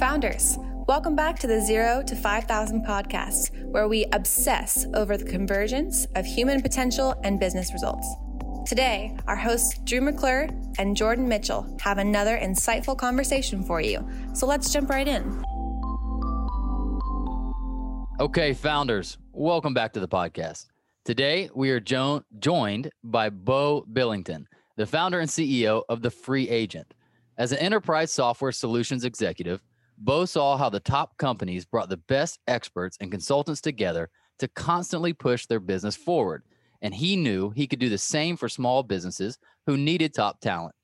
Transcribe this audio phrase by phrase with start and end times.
[0.00, 6.06] Founders, welcome back to the Zero to 5,000 podcast, where we obsess over the convergence
[6.14, 8.08] of human potential and business results.
[8.64, 14.08] Today, our hosts Drew McClure and Jordan Mitchell have another insightful conversation for you.
[14.32, 15.44] So let's jump right in.
[18.20, 20.68] Okay, founders, welcome back to the podcast.
[21.04, 24.46] Today, we are jo- joined by Beau Billington,
[24.78, 26.94] the founder and CEO of The Free Agent.
[27.36, 29.62] As an enterprise software solutions executive,
[30.02, 35.12] Beau saw how the top companies brought the best experts and consultants together to constantly
[35.12, 36.42] push their business forward.
[36.80, 39.36] And he knew he could do the same for small businesses
[39.66, 40.74] who needed top talent.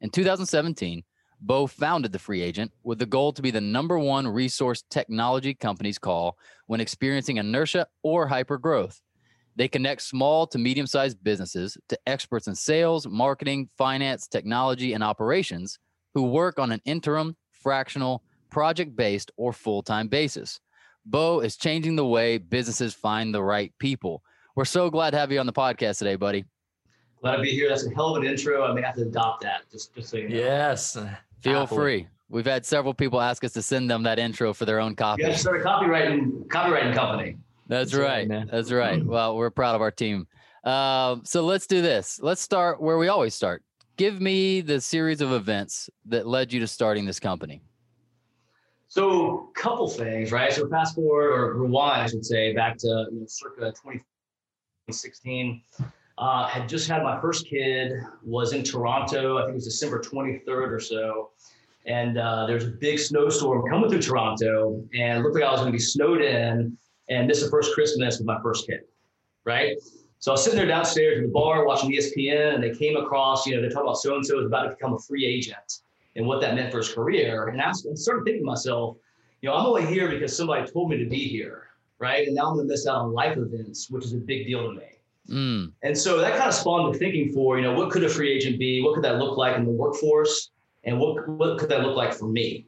[0.00, 1.02] In 2017,
[1.38, 5.52] Beau founded the free agent with the goal to be the number one resource technology
[5.52, 9.02] companies call when experiencing inertia or hypergrowth.
[9.54, 15.04] They connect small to medium sized businesses to experts in sales, marketing, finance, technology, and
[15.04, 15.78] operations
[16.14, 20.60] who work on an interim, fractional, project based, or full time basis.
[21.04, 24.22] Beau is changing the way businesses find the right people.
[24.54, 26.44] We're so glad to have you on the podcast today, buddy.
[27.20, 27.68] Glad to be here.
[27.68, 28.62] That's a hell of an intro.
[28.64, 29.62] I may have to adopt that.
[29.72, 30.36] Just, just so you know.
[30.36, 30.96] Yes.
[31.40, 32.06] Feel free.
[32.28, 35.22] We've had several people ask us to send them that intro for their own copy.
[35.22, 37.36] You guys start a copywriting copywriting company.
[37.66, 38.50] That's, That's right, right.
[38.50, 39.04] That's right.
[39.04, 40.26] Well, we're proud of our team.
[40.64, 42.20] Um, so let's do this.
[42.22, 43.62] Let's start where we always start.
[43.96, 47.62] Give me the series of events that led you to starting this company.
[48.94, 50.52] So, a couple things, right?
[50.52, 55.62] So, fast forward or rewind, I should say, back to you know, circa 2016.
[56.18, 57.94] Uh, had just had my first kid.
[58.22, 59.38] Was in Toronto.
[59.38, 61.30] I think it was December 23rd or so.
[61.86, 65.60] And uh, there's a big snowstorm coming through Toronto, and it looked like I was
[65.60, 66.76] going to be snowed in.
[67.08, 68.80] And this is the first Christmas with my first kid,
[69.46, 69.78] right?
[70.18, 73.46] So I was sitting there downstairs in the bar watching ESPN, and they came across,
[73.46, 75.78] you know, they're talking about so and so is about to become a free agent
[76.16, 77.48] and what that meant for his career.
[77.48, 78.96] And I started thinking to myself,
[79.40, 81.68] you know, I'm only here because somebody told me to be here,
[81.98, 82.26] right?
[82.26, 84.62] And now I'm going to miss out on life events, which is a big deal
[84.62, 84.86] to me.
[85.30, 88.08] Mm, And so that kind of spawned the thinking for, you know, what could a
[88.08, 88.82] free agent be?
[88.82, 90.50] What could that look like in the workforce?
[90.84, 92.66] And what, what could that look like for me?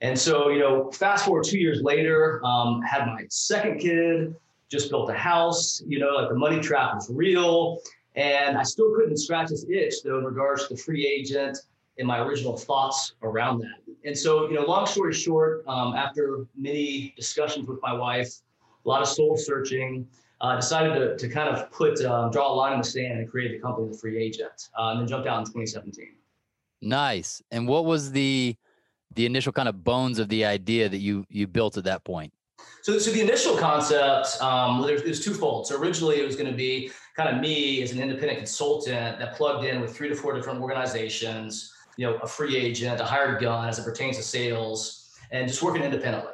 [0.00, 4.34] And so, you know, fast forward two years later, um, had my second kid,
[4.70, 7.80] just built a house, you know, like the money trap was real.
[8.14, 11.58] And I still couldn't scratch this itch though in regards to the free agent
[12.00, 13.78] and my original thoughts around that.
[14.04, 18.32] And so, you know, long story short, um, after many discussions with my wife,
[18.84, 20.08] a lot of soul searching,
[20.40, 23.30] uh, decided to, to kind of put um, draw a line in the sand and
[23.30, 26.16] create the company, the free agent, uh, and then jumped out in 2017.
[26.80, 27.42] nice.
[27.50, 28.56] And what was the
[29.14, 32.32] the initial kind of bones of the idea that you you built at that point?
[32.82, 35.66] So, so the initial concept um, there's, there's twofold.
[35.66, 39.34] So originally it was going to be kind of me as an independent consultant that
[39.34, 43.42] plugged in with three to four different organizations, you know, a free agent, a hired
[43.42, 46.32] gun as it pertains to sales, and just working independently.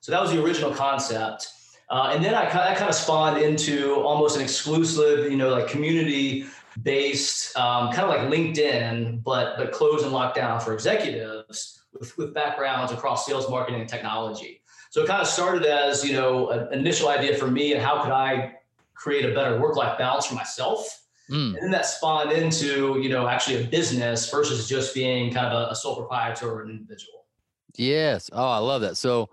[0.00, 1.40] So that was the original concept.
[1.88, 5.68] Uh, and then I, that kind of spawned into almost an exclusive, you know, like
[5.68, 6.46] community
[6.82, 12.18] based, um, kind of like LinkedIn, but but closed and locked down for executives with,
[12.18, 14.62] with backgrounds across sales, marketing, and technology.
[14.90, 18.02] So it kind of started as, you know, an initial idea for me and how
[18.02, 18.54] could I
[18.94, 21.03] create a better work-life balance for myself.
[21.30, 25.46] Mm, And then that spawned into, you know, actually a business versus just being kind
[25.46, 27.24] of a, a sole proprietor or an individual.
[27.76, 28.28] yes.
[28.32, 28.96] Oh, I love that.
[28.96, 29.30] So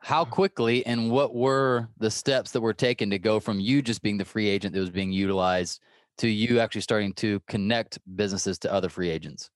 [0.00, 4.02] how quickly and what were the steps that were taken to go from you just
[4.02, 5.80] being the free agent that was being utilized
[6.18, 9.50] to you actually starting to connect businesses to other free agents?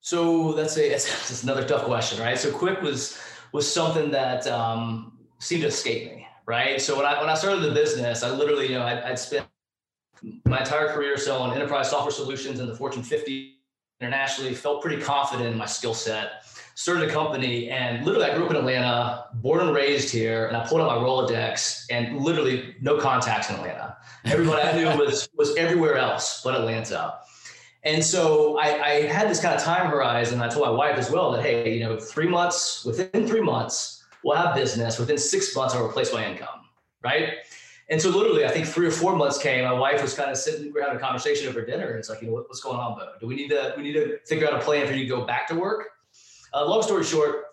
[0.00, 2.38] So that's a that's, another tough question, right?
[2.38, 3.18] So quick was
[3.52, 6.80] was something that um, seemed to escape me, right?
[6.80, 9.47] So when I when I started the business, I literally, you know, I'd, I'd spent
[10.44, 13.54] my entire career selling enterprise software solutions in the Fortune 50
[14.00, 14.54] internationally.
[14.54, 16.44] Felt pretty confident in my skill set.
[16.74, 20.56] Started a company, and literally, I grew up in Atlanta, born and raised here, and
[20.56, 23.96] I pulled out my Rolodex, and literally no contacts in Atlanta.
[24.24, 27.18] Everybody I knew was was everywhere else but Atlanta.
[27.84, 30.40] And so I, I had this kind of time horizon.
[30.40, 34.04] I told my wife as well that, hey, you know, three months, within three months,
[34.24, 34.98] we'll have business.
[34.98, 36.48] Within six months, I'll replace my income.
[37.02, 37.34] Right.
[37.90, 39.64] And so literally, I think three or four months came.
[39.64, 41.88] My wife was kind of sitting, we're having a conversation over dinner.
[41.88, 43.12] And it's like, you know, what, what's going on, Beau?
[43.18, 45.24] Do we need to, we need to figure out a plan for you to go
[45.24, 45.88] back to work?
[46.52, 47.44] Uh, long story short,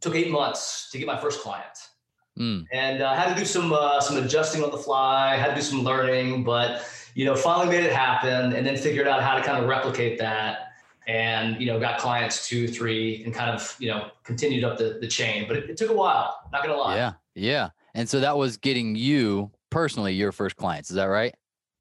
[0.00, 1.90] took eight months to get my first client
[2.38, 5.56] Mm, and uh, had to do some uh, some adjusting on the fly, had to
[5.56, 9.34] do some learning, but you know, finally made it happen, and then figured out how
[9.34, 10.72] to kind of replicate that,
[11.08, 14.98] and you know, got clients two, three, and kind of you know continued up the,
[15.00, 15.46] the chain.
[15.48, 16.96] But it, it took a while, not gonna lie.
[16.96, 17.12] yeah.
[17.34, 17.70] Yeah.
[17.94, 20.90] And so that was getting you personally your first clients.
[20.90, 21.34] Is that right?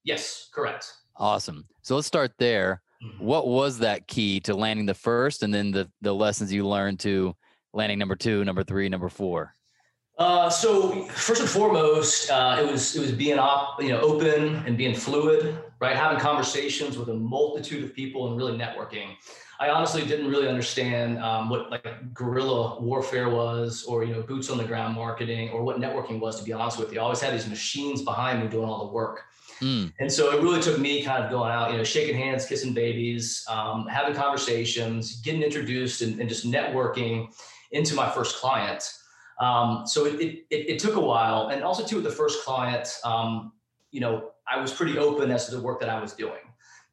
[0.04, 0.92] Yes, correct.
[1.16, 1.68] Awesome.
[1.82, 2.82] So let's start there.
[3.04, 3.20] Mhm.
[3.20, 7.00] What was that key to landing the first and then the the lessons you learned
[7.02, 7.36] to
[7.74, 9.54] landing number two, number three, number four?
[10.18, 14.58] Uh, so first and foremost, uh, it was it was being op, you know open
[14.66, 15.96] and being fluid, right?
[15.96, 19.16] Having conversations with a multitude of people and really networking.
[19.60, 24.50] I honestly didn't really understand um, what like guerrilla warfare was, or you know boots
[24.50, 26.38] on the ground marketing, or what networking was.
[26.40, 28.94] To be honest with you, I always had these machines behind me doing all the
[28.94, 29.24] work.
[29.62, 29.92] Mm.
[30.00, 32.74] And so it really took me kind of going out, you know, shaking hands, kissing
[32.74, 37.28] babies, um, having conversations, getting introduced, and, and just networking
[37.72, 38.90] into my first client.
[39.40, 41.50] Um, so it, it, it, took a while.
[41.50, 43.54] And also too, with the first client, um,
[43.92, 46.40] you know, I was pretty open as to the work that I was doing.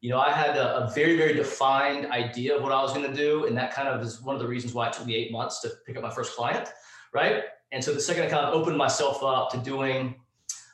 [0.01, 3.09] You know, I had a, a very, very defined idea of what I was going
[3.09, 3.45] to do.
[3.45, 5.59] And that kind of is one of the reasons why it took me eight months
[5.61, 6.69] to pick up my first client.
[7.13, 7.43] Right.
[7.71, 10.15] And so the second I kind of opened myself up to doing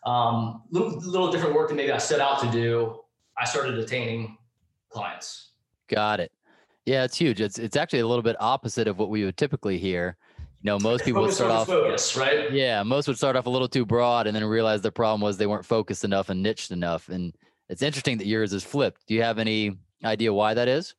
[0.06, 3.00] um, little, little different work than maybe I set out to do,
[3.38, 4.38] I started attaining
[4.90, 5.52] clients.
[5.88, 6.31] Got it.
[6.86, 7.40] Yeah, it's huge.
[7.40, 10.18] It's it's actually a little bit opposite of what we would typically hear.
[10.62, 12.52] You know, most people would start off focus, right?
[12.52, 15.38] Yeah, most would start off a little too broad and then realize the problem was
[15.38, 17.10] they weren't focused enough and niched enough.
[17.10, 17.34] And
[17.74, 19.08] it's interesting that yours is flipped.
[19.08, 19.75] Do you have any
[20.06, 20.94] idea why that is?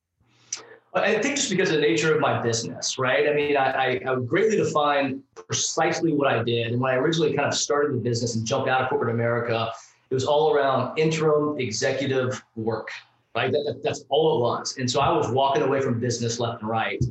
[0.92, 3.28] I think just because of the nature of my business, right?
[3.28, 6.72] I mean, I, I, greatly define precisely what I did.
[6.72, 9.70] And when I originally kind of started the business and jumped out of corporate America,
[10.10, 12.90] it was all around interim executive work,
[13.36, 13.52] right?
[13.52, 14.76] That, that, that's all it was.
[14.78, 17.02] And so I was walking away from business left and right.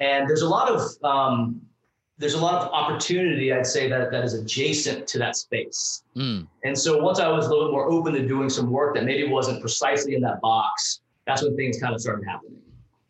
[0.00, 1.62] And there's a lot of um,
[2.18, 6.02] there's a lot of opportunity, I'd say, that, that is adjacent to that space.
[6.16, 6.48] Mm.
[6.64, 9.04] And so once I was a little bit more open to doing some work that
[9.04, 12.60] maybe wasn't precisely in that box, that's when things kind of started happening.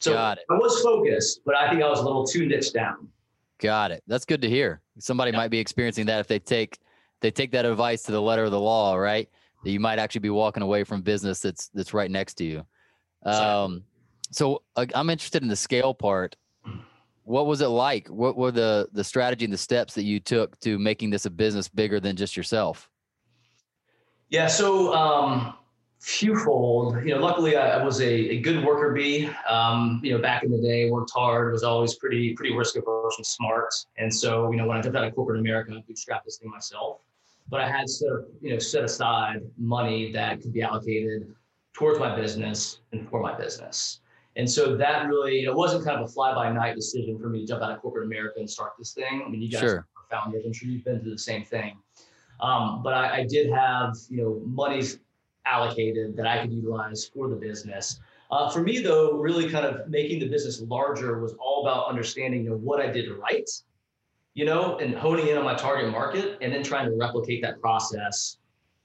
[0.01, 3.09] So I was focused, but I think I was a little too niche down.
[3.59, 4.03] Got it.
[4.07, 4.81] That's good to hear.
[4.99, 5.39] Somebody yeah.
[5.39, 6.79] might be experiencing that if they take
[7.21, 9.29] they take that advice to the letter of the law, right?
[9.65, 12.65] That you might actually be walking away from business that's that's right next to you.
[13.25, 13.83] Um,
[14.31, 16.37] so uh, I'm interested in the scale part
[17.29, 18.09] what was it like?
[18.09, 21.31] What were the the strategy and the steps that you took to making this a
[21.31, 22.89] business bigger than just yourself?
[24.31, 25.55] Yeah, so um,
[26.01, 26.97] fewfold.
[27.05, 29.31] You know, luckily I, was a, a good worker bee.
[29.49, 33.17] Um, you know, back in the day, worked hard, was always pretty pretty risk averse
[33.19, 33.69] and smart.
[33.97, 36.51] And so, you know, when I jumped out of corporate America, I bootstrapped this thing
[36.51, 37.01] myself.
[37.51, 41.35] But I had sort of, you know set aside money that could be allocated
[41.75, 44.01] towards my business and for my business.
[44.39, 47.41] And so that really, it wasn't kind of a fly by night decision for me
[47.41, 49.25] to jump out of corporate America and start this thing.
[49.27, 49.79] I mean, you guys sure.
[49.79, 50.45] are founders.
[50.47, 51.77] I'm sure you've been through the same thing.
[52.41, 55.01] Um, but I, I, did have, you know, monies
[55.45, 57.99] allocated that I could utilize for the business.
[58.31, 62.45] Uh, for me, though, really kind of making the business larger was all about understanding,
[62.45, 63.51] you know, what I did right,
[64.35, 67.61] you know, and honing in on my target market, and then trying to replicate that
[67.61, 68.37] process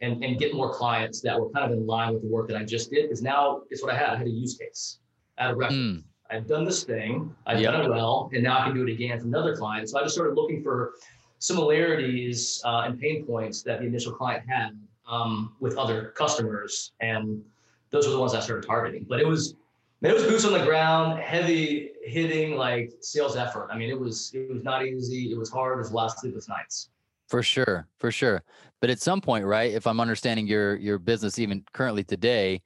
[0.02, 2.58] and, and get more clients that were kind of in line with the work that
[2.58, 3.04] I just did.
[3.04, 4.10] Because now it's what I had.
[4.10, 4.98] I had a use case
[5.38, 5.76] at a record.
[5.76, 6.04] Mm.
[6.30, 7.74] I've done this thing, I've yep.
[7.74, 9.90] done it well, and now I can do it again for another client.
[9.90, 10.94] So I just started looking for
[11.40, 14.72] similarities uh, and pain points that the initial client had
[15.08, 17.44] um, with other customers, and
[17.92, 19.06] those were the ones I started targeting.
[19.08, 19.56] But it was
[20.02, 23.70] it was boots on the ground, heavy hitting like sales effort.
[23.72, 25.32] I mean, it was it was not easy.
[25.32, 25.78] It was hard.
[25.78, 26.90] It was a lot of sleepless nights.
[27.28, 28.44] For sure, for sure.
[28.82, 29.72] But at some point, right?
[29.72, 32.62] If I'm understanding your your business even currently today,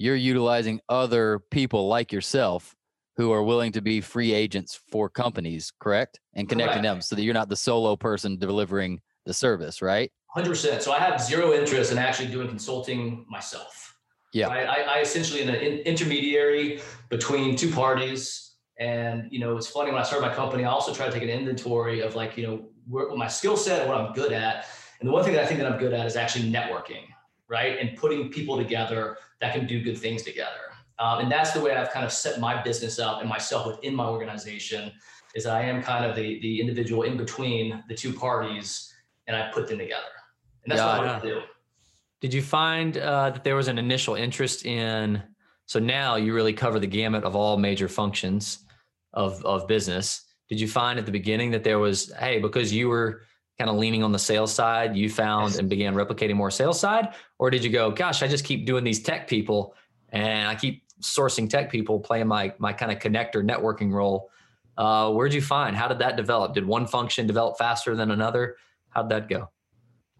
[0.00, 2.74] you're utilizing other people like yourself
[3.18, 6.18] who are willing to be free agents for companies, correct?
[6.32, 6.82] And connecting correct.
[6.84, 10.10] them so that you're not the solo person delivering the service, right?
[10.34, 10.80] 100%.
[10.80, 13.94] So I have zero interest in actually doing consulting myself.
[14.32, 14.46] Yeah.
[14.46, 14.66] Right?
[14.66, 18.54] I, I essentially am an in, intermediary between two parties.
[18.78, 21.24] And, you know, it's funny when I started my company, I also try to take
[21.24, 24.64] an inventory of like, you know, where, my skill set and what I'm good at.
[25.00, 27.02] And the one thing that I think that I'm good at is actually networking,
[27.50, 27.78] right?
[27.78, 30.70] And putting people together that can do good things together.
[30.98, 33.94] Um, and that's the way I've kind of set my business up and myself within
[33.94, 34.92] my organization
[35.34, 38.92] is I am kind of the, the individual in between the two parties
[39.26, 40.02] and I put them together.
[40.64, 41.40] And that's what I want to do.
[42.20, 45.22] Did you find uh, that there was an initial interest in,
[45.66, 48.58] so now you really cover the gamut of all major functions
[49.14, 50.22] of, of business.
[50.48, 53.22] Did you find at the beginning that there was, hey, because you were
[53.60, 57.10] kind of leaning on the sales side you found and began replicating more sales side?
[57.38, 59.74] Or did you go gosh i just keep doing these tech people
[60.08, 64.30] and i keep sourcing tech people playing my my kind of connector networking role?
[64.78, 65.76] Uh, where'd you find?
[65.76, 66.54] How did that develop?
[66.54, 68.56] Did one function develop faster than another?
[68.88, 69.50] How'd that go?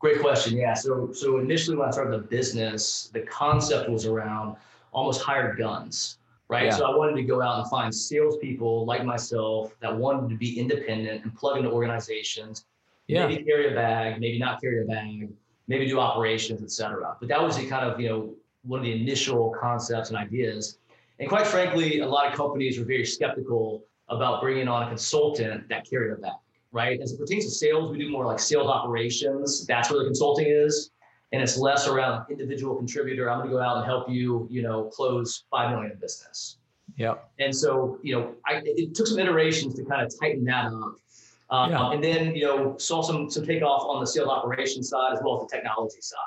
[0.01, 0.59] Great question.
[0.59, 4.57] Yeah so so initially when i started the business the concept was around
[4.93, 6.19] almost hired guns
[6.51, 6.65] right?
[6.65, 6.77] Yeah.
[6.77, 10.59] So I wanted to go out and find salespeople like myself that wanted to be
[10.59, 12.65] independent and plug into organizations
[13.13, 13.27] yeah.
[13.27, 15.29] maybe carry a bag, maybe not carry a bag,
[15.69, 17.17] maybe do operations, etc.
[17.19, 20.79] But that was the kind of, you know, one of the initial concepts and ideas.
[21.19, 25.69] And quite frankly, a lot of companies were very skeptical about bringing on a consultant
[25.69, 26.33] that carried a bag,
[26.73, 27.01] right?
[27.01, 29.67] As it pertains to sales, we do more like sales operations.
[29.67, 30.91] That's where the consulting is.
[31.33, 33.31] And it's less around individual contributor.
[33.31, 36.59] I'm going to go out and help you, you know, close 5 million in business.
[36.97, 37.15] Yeah.
[37.39, 40.97] And so, you know, I, it took some iterations to kind of tighten that up.
[41.51, 41.91] Um, yeah.
[41.91, 45.43] And then, you know, saw some some takeoff on the sales operation side as well
[45.43, 46.19] as the technology side.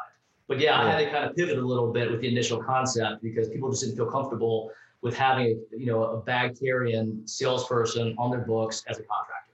[0.47, 2.61] But yeah, yeah, I had to kind of pivot a little bit with the initial
[2.61, 4.69] concept because people just didn't feel comfortable
[5.01, 9.53] with having, you know, a bag carrying salesperson on their books as a contractor.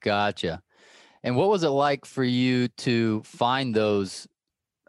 [0.00, 0.62] Gotcha.
[1.24, 4.26] And what was it like for you to find those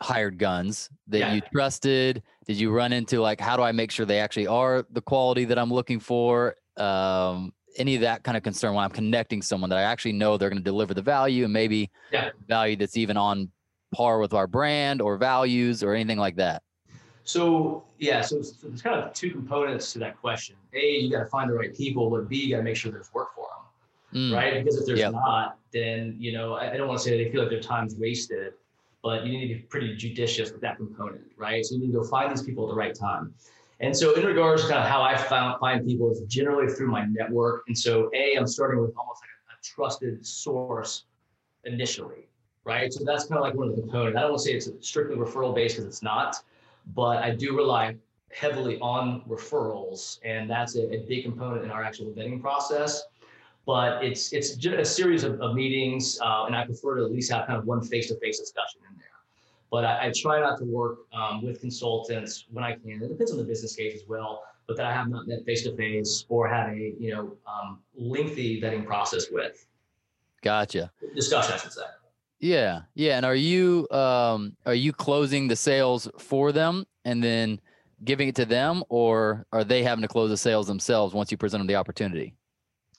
[0.01, 1.33] hired guns that yeah.
[1.33, 2.23] you trusted?
[2.45, 5.45] Did you run into like how do I make sure they actually are the quality
[5.45, 6.55] that I'm looking for?
[6.77, 10.37] Um, any of that kind of concern when I'm connecting someone that I actually know
[10.37, 12.29] they're going to deliver the value and maybe yeah.
[12.47, 13.51] value that's even on
[13.93, 16.63] par with our brand or values or anything like that?
[17.23, 20.55] So yeah, so, there's kind of two components to that question.
[20.73, 22.91] A, you got to find the right people, but B, you got to make sure
[22.91, 23.47] there's work for
[24.11, 24.35] them, mm.
[24.35, 24.61] right?
[24.61, 25.13] Because if there's yep.
[25.13, 27.95] not, then you know I, I don't want to say they feel like their time's
[27.95, 28.53] wasted,
[29.03, 31.65] but you need to be pretty judicious with that component, right?
[31.65, 33.33] So you need to go find these people at the right time.
[33.83, 36.87] And so in regards to kind of how I found find people is generally through
[36.87, 37.63] my network.
[37.67, 41.03] And so A, I'm starting with almost like a, a trusted source
[41.65, 42.29] initially,
[42.63, 42.93] right?
[42.93, 44.17] So that's kind of like one of the components.
[44.17, 46.37] I don't want to say it's strictly referral based because it's not,
[46.95, 47.95] but I do rely
[48.31, 53.03] heavily on referrals, and that's a, a big component in our actual vetting process
[53.65, 57.31] but it's it's a series of, of meetings, uh, and I prefer to at least
[57.31, 59.12] have kind of one face-to-face discussion in there.
[59.73, 63.01] But I, I try not to work um, with consultants when I can.
[63.01, 66.25] It depends on the business case as well, but that I have not met face-to-face
[66.29, 69.65] or had a you know um, lengthy vetting process with.
[70.43, 70.91] Gotcha.
[71.15, 71.81] Discussion, I should say.
[72.39, 73.17] Yeah, yeah.
[73.17, 77.59] And are you um, are you closing the sales for them and then
[78.03, 81.37] giving it to them, or are they having to close the sales themselves once you
[81.37, 82.35] present them the opportunity?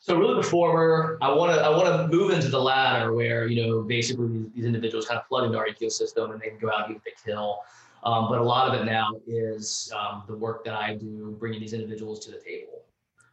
[0.04, 3.46] So really the former, I want to I want to move into the latter where
[3.46, 6.58] you know basically these, these, individuals kind of plug into our ecosystem and they can
[6.58, 7.60] go out and get the kill.
[8.02, 11.58] Um, but a lot of it now is um, the work that I do, bringing
[11.58, 12.82] these individuals to the table.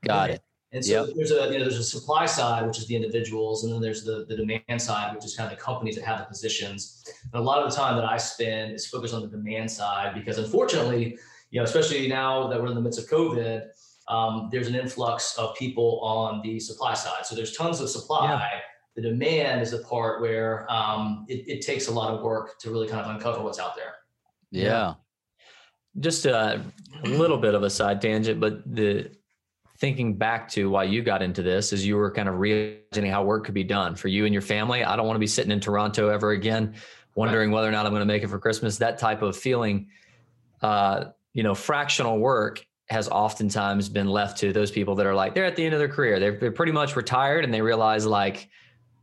[0.06, 0.42] Got it.
[0.72, 1.14] And so yep.
[1.14, 4.06] there's a you know there's a supply side which is the individuals, and then there's
[4.06, 7.04] the the demand side which is kind of the companies that have the positions.
[7.34, 10.14] And a lot of the time that I spend is focused on the demand side
[10.14, 11.18] because unfortunately,
[11.50, 13.68] you know, especially now that we're in the midst of COVID
[14.12, 17.26] um, there's an influx of people on the supply side.
[17.26, 18.26] So there's tons of supply.
[18.30, 18.60] Yeah.
[18.96, 22.72] The demand is the part where um, it, it, takes a lot of work to
[22.72, 23.94] really kind of uncover what's out there.
[24.52, 24.96] Yeah.
[26.02, 26.62] Just a,
[27.06, 29.12] a little bit of a side tangent, but the
[29.78, 33.24] thinking back to why you got into this is you were kind of reimagining how
[33.24, 34.84] work could be done for you and your family.
[34.84, 36.76] I don't want to be sitting in Toronto ever again,
[37.16, 37.56] wondering right.
[37.56, 38.78] whether or not I'm going to make it for Christmas.
[38.78, 39.88] That type of feeling.
[40.62, 45.34] Uh, you know, fractional work has oftentimes been left to those people that are like
[45.34, 46.20] they're at the end of their career.
[46.20, 48.50] They're, they're pretty much retired and they realize like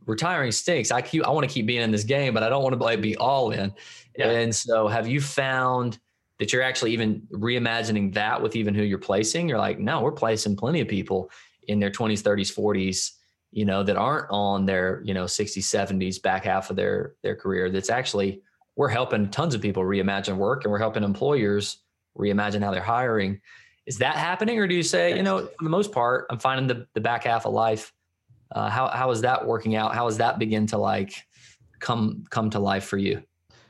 [0.05, 0.91] retiring stinks.
[0.91, 2.83] I keep I want to keep being in this game, but I don't want to
[2.83, 3.73] like be all in.
[4.17, 4.29] Yeah.
[4.29, 5.99] And so have you found
[6.39, 9.49] that you're actually even reimagining that with even who you're placing?
[9.49, 11.29] You're like, no, we're placing plenty of people
[11.67, 13.11] in their 20s, 30s, 40s,
[13.51, 17.35] you know, that aren't on their, you know, 60s, 70s, back half of their their
[17.35, 17.69] career.
[17.69, 18.41] That's actually
[18.75, 21.79] we're helping tons of people reimagine work and we're helping employers
[22.17, 23.41] reimagine how they're hiring
[23.89, 26.67] is that happening, or do you say, you know, for the most part, I'm finding
[26.67, 27.91] the, the back half of life?
[28.51, 29.95] Uh, how how is that working out?
[29.95, 31.11] How has that begin to like
[31.79, 33.23] come come to life for you?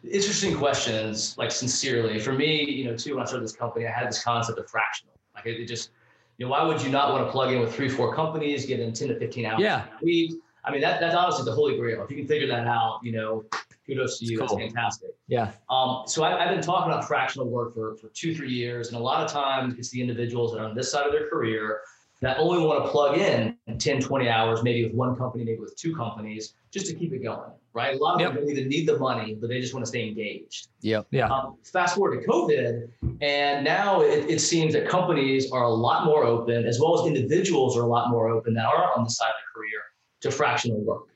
[0.04, 1.38] Interesting questions.
[1.38, 4.22] Like sincerely, for me, you know, too, when I started this company, I had this
[4.22, 5.14] concept of fractional.
[5.36, 5.92] Like it, it just,
[6.38, 8.82] you know, why would you not want to plug in with three, four companies, get
[8.82, 9.86] in ten to fifteen hours yeah.
[10.02, 10.34] a week?
[10.66, 12.04] I mean, that that's honestly the holy grail.
[12.04, 13.46] If you can figure that out, you know,
[13.90, 14.38] kudos to you.
[14.38, 14.48] Cool.
[14.48, 15.10] That's fantastic.
[15.28, 15.52] Yeah.
[15.70, 18.90] Um, so I, have been talking about fractional work for, for two, three years.
[18.90, 21.30] And a lot of times it's the individuals that are on this side of their
[21.30, 21.82] career
[22.22, 25.76] that only want to plug in 10, 20 hours, maybe with one company, maybe with
[25.78, 27.96] two companies, just to keep it going, right?
[27.96, 28.34] A lot of yep.
[28.34, 30.68] them either need the money, but they just want to stay engaged.
[30.82, 31.08] Yep.
[31.12, 31.30] Yeah.
[31.30, 32.90] Um, fast forward to COVID,
[33.22, 37.08] and now it, it, seems that companies are a lot more open, as well as
[37.08, 39.80] individuals are a lot more open that are on the side of the career
[40.22, 41.08] to fractional work.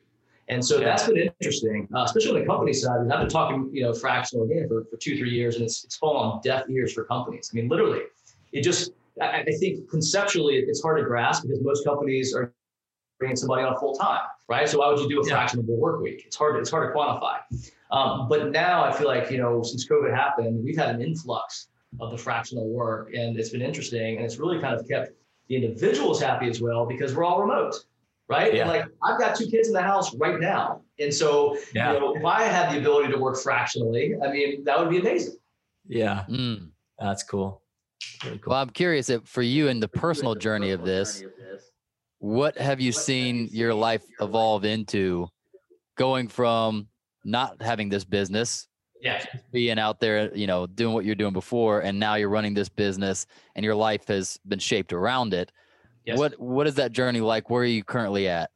[0.49, 0.85] And so yeah.
[0.85, 2.99] that's been interesting, uh, especially on the company side.
[2.99, 5.95] I've been talking, you know, fractional again for, for two, three years, and it's, it's
[5.95, 7.49] fallen on deaf ears for companies.
[7.51, 8.01] I mean, literally,
[8.51, 8.91] it just,
[9.21, 12.53] I, I think conceptually it's hard to grasp because most companies are
[13.19, 14.67] bringing somebody on full time, right?
[14.67, 15.35] So why would you do a yeah.
[15.35, 16.23] fractional work week?
[16.25, 17.37] It's hard, it's hard to quantify.
[17.91, 21.69] Um, but now I feel like, you know, since COVID happened, we've had an influx
[22.01, 25.11] of the fractional work and it's been interesting and it's really kind of kept
[25.47, 27.75] the individuals happy as well because we're all remote
[28.33, 28.53] right?
[28.53, 28.61] Yeah.
[28.61, 30.81] And like I've got two kids in the house right now.
[30.99, 31.93] And so, yeah.
[31.93, 34.99] you know, if I had the ability to work fractionally, I mean, that would be
[34.99, 35.35] amazing.
[35.87, 36.25] Yeah.
[36.29, 36.69] Mm.
[36.99, 37.61] That's cool.
[38.23, 38.51] Really cool.
[38.51, 41.23] Well, I'm curious if for you in the personal journey of this,
[42.19, 45.27] what have you seen your life evolve into
[45.97, 46.87] going from
[47.25, 48.67] not having this business
[49.01, 49.23] Yeah.
[49.51, 52.69] being out there you know doing what you're doing before and now you're running this
[52.69, 53.25] business
[53.55, 55.51] and your life has been shaped around it
[56.05, 56.17] Yes.
[56.17, 58.49] what what is that journey like where are you currently at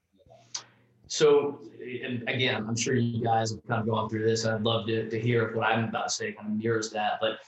[1.08, 1.62] So,
[2.04, 4.44] and again, I'm sure you guys have kind of gone through this.
[4.44, 6.90] and I'd love to, to hear if what I'm about to say kind of mirrors
[6.92, 7.14] that.
[7.22, 7.40] But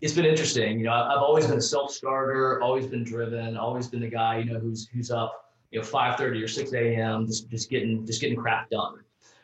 [0.00, 0.78] it's been interesting.
[0.78, 4.38] You know, I've I've always been a self-starter, always been driven, always been the guy,
[4.38, 7.26] you know, who's who's up, you know, 5:30 or 6 a.m.
[7.26, 9.00] just just getting just getting crap done,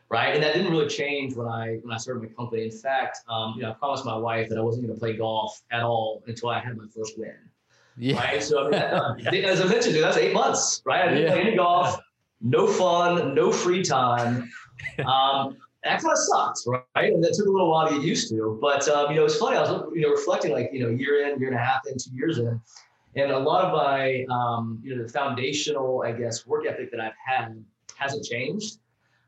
[0.09, 0.35] right?
[0.35, 2.63] And that didn't really change when I when I started my company.
[2.63, 5.17] In fact, um, you know, I promised my wife that I wasn't going to play
[5.17, 7.35] golf at all until I had my first win
[7.99, 8.43] yeah right?
[8.43, 9.15] So I mean, that, uh,
[9.49, 11.03] as I mentioned, dude, that's eight months, right?
[11.03, 11.33] I didn't Yeah.
[11.33, 11.99] play any golf,
[12.41, 14.51] no fun, no free time.
[15.07, 17.13] Um, that kind of sucks, right?
[17.13, 18.59] And that took a little while to get used to.
[18.61, 19.57] But um, you know, it's funny.
[19.57, 21.97] I was you know reflecting like you know year in, year and a half in,
[21.97, 22.61] two years in,
[23.17, 27.01] and a lot of my um, you know the foundational, I guess, work ethic that
[27.01, 27.65] I've had
[27.97, 28.79] hasn't changed.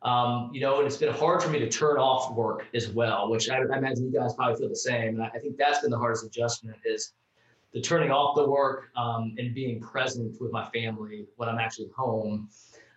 [0.03, 3.31] Um, you know, and it's been hard for me to turn off work as well,
[3.31, 5.15] which I, I imagine you guys probably feel the same.
[5.15, 7.13] And I, I think that's been the hardest adjustment is
[7.77, 11.89] the turning off the work um, and being present with my family when I'm actually
[11.95, 12.49] home.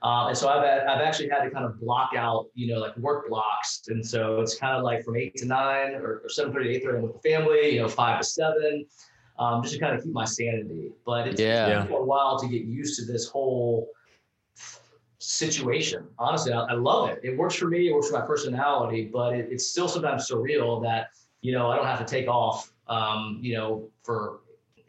[0.01, 2.79] Uh, and so I've, had- I've actually had to kind of block out, you know,
[2.79, 3.81] like work blocks.
[3.89, 7.01] And so it's kind of like from eight to nine or, or 7 30 8
[7.01, 8.85] with the family, you know, five to seven,
[9.37, 10.93] um, just to kind of keep my sanity.
[11.05, 11.81] But it's Yeah.
[11.81, 13.89] taken a while to get used to this whole
[15.17, 16.07] situation.
[16.17, 17.19] Honestly, I, I love it.
[17.21, 17.89] It works for me.
[17.89, 21.07] It works for my personality, but it, it's still sometimes surreal that,
[21.41, 24.38] you know, I don't have to take off, um, you know, for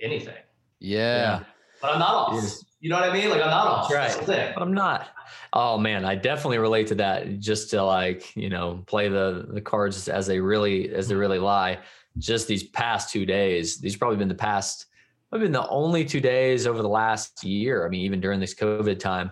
[0.01, 0.35] anything.
[0.79, 1.45] yeah
[1.81, 2.35] But I'm not off.
[2.35, 2.65] Yes.
[2.81, 3.29] You know what I mean?
[3.29, 3.91] Like I'm not off.
[3.91, 4.53] That's thing.
[4.55, 5.09] But I'm not.
[5.53, 7.39] Oh man, I definitely relate to that.
[7.39, 11.39] Just to like, you know, play the the cards as they really as they really
[11.39, 11.79] lie.
[12.19, 14.87] Just these past two days, these probably been the past,
[15.33, 17.87] I've been the only two days over the last year.
[17.87, 19.31] I mean, even during this COVID time,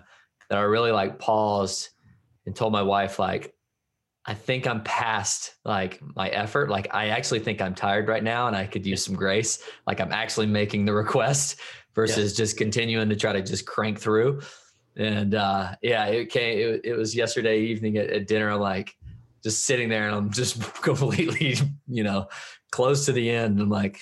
[0.49, 1.89] that I really like paused
[2.45, 3.53] and told my wife, like,
[4.29, 6.69] I think I'm past like my effort.
[6.69, 9.63] Like I actually think I'm tired right now and I could use some grace.
[9.87, 11.59] Like I'm actually making the request
[11.95, 14.41] versus just continuing to try to just crank through.
[14.95, 16.59] And uh, yeah, it came.
[16.59, 18.51] It, it was yesterday evening at, at dinner.
[18.51, 18.95] I'm like
[19.43, 22.27] just sitting there, and I'm just completely, you know,
[22.69, 23.59] close to the end.
[23.59, 23.99] I'm like,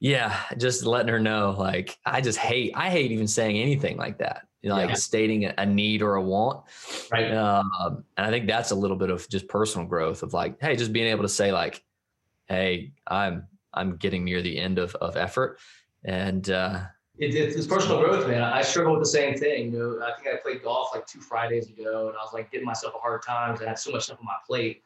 [0.00, 1.56] yeah, just letting her know.
[1.58, 2.72] Like, I just hate.
[2.74, 4.46] I hate even saying anything like that.
[4.62, 4.94] Like Yeah.
[4.94, 6.64] stating a- need or a want.
[7.10, 7.32] Right.
[7.34, 10.76] Um, and I think that's a little bit of just personal growth of like, hey,
[10.76, 11.82] just being able to say like,
[12.48, 15.58] hey, I'm I'm getting near the end of of effort,
[16.04, 16.80] and uh,
[17.18, 18.42] It, it's, it's personal growth, man.
[18.42, 19.72] I struggle with the same thing.
[19.72, 22.50] You know, I think I played golf like two Fridays ago, and I was like
[22.50, 24.82] giving myself a hard time because I had so much stuff on my plate.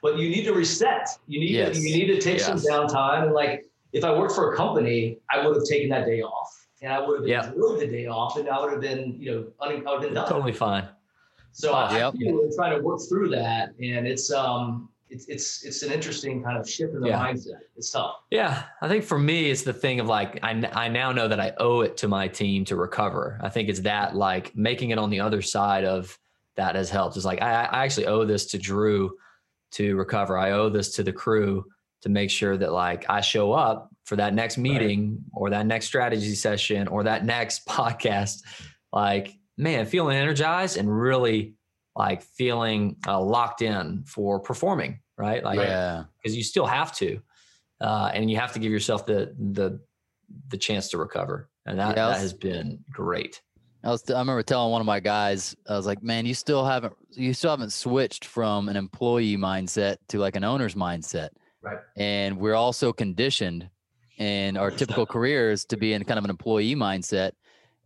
[0.00, 1.08] But you need to reset.
[1.26, 1.76] You need Yes.
[1.76, 2.66] to you need to take some Yes.
[2.70, 3.24] downtime.
[3.24, 6.67] And like, if I worked for a company, I would have taken that day off,
[6.82, 7.48] and I would have Yeah.
[7.48, 10.00] enjoyed the day off, and I would have been, you know, un- I would have
[10.02, 10.28] been done.
[10.28, 10.88] totally fine.
[11.52, 12.14] So I, Yep.
[12.14, 15.90] I feel we're trying to work through that, and it's um, it's it's it's an
[15.90, 17.18] interesting kind of shift in the Yeah.
[17.26, 17.60] mindset.
[17.76, 18.16] It's tough.
[18.30, 21.40] Yeah, I think for me, it's the thing of like I I now know that
[21.40, 23.40] I owe it to my team to recover.
[23.42, 26.16] I think it's that like making it on the other side of
[26.56, 27.16] that has helped.
[27.16, 29.16] It's like I, I actually owe this to Drew
[29.72, 30.36] to recover.
[30.38, 31.64] I owe this to the crew
[32.02, 35.86] to make sure that like I show up for that next meeting or that next
[35.86, 38.42] strategy session or that next podcast.
[38.92, 41.54] Like man, feeling energized and really
[41.94, 45.00] like feeling uh, locked in for performing.
[45.18, 47.20] Right, like yeah because you still have to,
[47.80, 49.80] uh, and you have to give yourself the the
[50.48, 53.42] the chance to recover, and that Yeah, I that has been great.
[53.82, 56.64] I was I remember telling one of my guys, I was like, man, you still
[56.64, 61.30] haven't you still haven't switched from an employee mindset to like an owner's mindset.
[61.62, 61.78] Right.
[61.96, 63.68] And we're also conditioned
[64.18, 67.32] in our typical careers to be in kind of an employee mindset.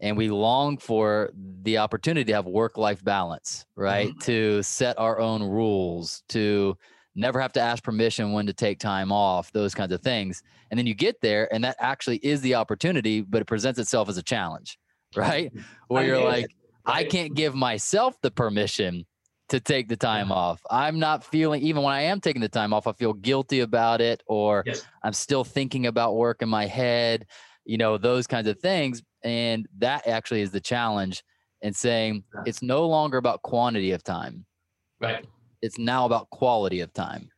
[0.01, 1.31] And we long for
[1.63, 4.09] the opportunity to have work life balance, right?
[4.09, 4.19] Mm-hmm.
[4.21, 6.77] To set our own rules, to
[7.15, 10.43] never have to ask permission when to take time off, those kinds of things.
[10.71, 14.09] And then you get there, and that actually is the opportunity, but it presents itself
[14.09, 14.79] as a challenge,
[15.17, 15.55] right?
[15.55, 15.63] Mm-hmm.
[15.89, 19.07] Where I you're get it, like, I can't give myself the permission
[19.53, 20.63] to take the time off.
[20.71, 24.01] I'm not feeling, even when I am taking the time off, I feel guilty about
[24.01, 24.87] it, or Yes.
[25.03, 27.27] I'm still thinking about work in my head,
[27.67, 29.03] you know, those kinds of things.
[29.23, 31.23] And that actually is the challenge
[31.61, 32.45] in saying Yeah.
[32.47, 34.47] it's no longer about quantity of time,
[35.03, 35.23] Right.
[35.61, 37.29] it's now about quality of time,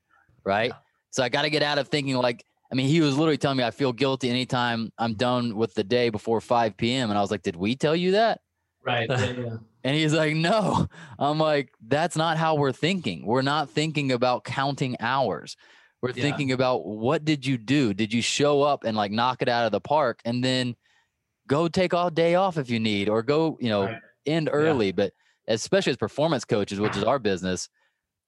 [0.44, 0.72] right?
[1.10, 3.58] So I got to get out of thinking like, I mean, he was literally telling
[3.58, 7.10] me I feel guilty anytime I'm done with the day before 5 p.m.
[7.10, 8.40] And I was like, did we tell you that?
[8.84, 9.08] Right.
[9.08, 9.56] Yeah, yeah.
[9.86, 10.88] And he's like, no.
[11.18, 13.26] I'm like, that's not how we're thinking.
[13.26, 15.58] We're not thinking about counting hours.
[16.00, 16.22] We're Yeah.
[16.22, 17.92] thinking about what did you do?
[17.92, 20.74] Did you show up and like knock it out of the park and then
[21.46, 24.00] go take all day off if you need, or go, you know, Right.
[24.24, 25.12] end early, but
[25.48, 27.68] especially as performance coaches, which is our business,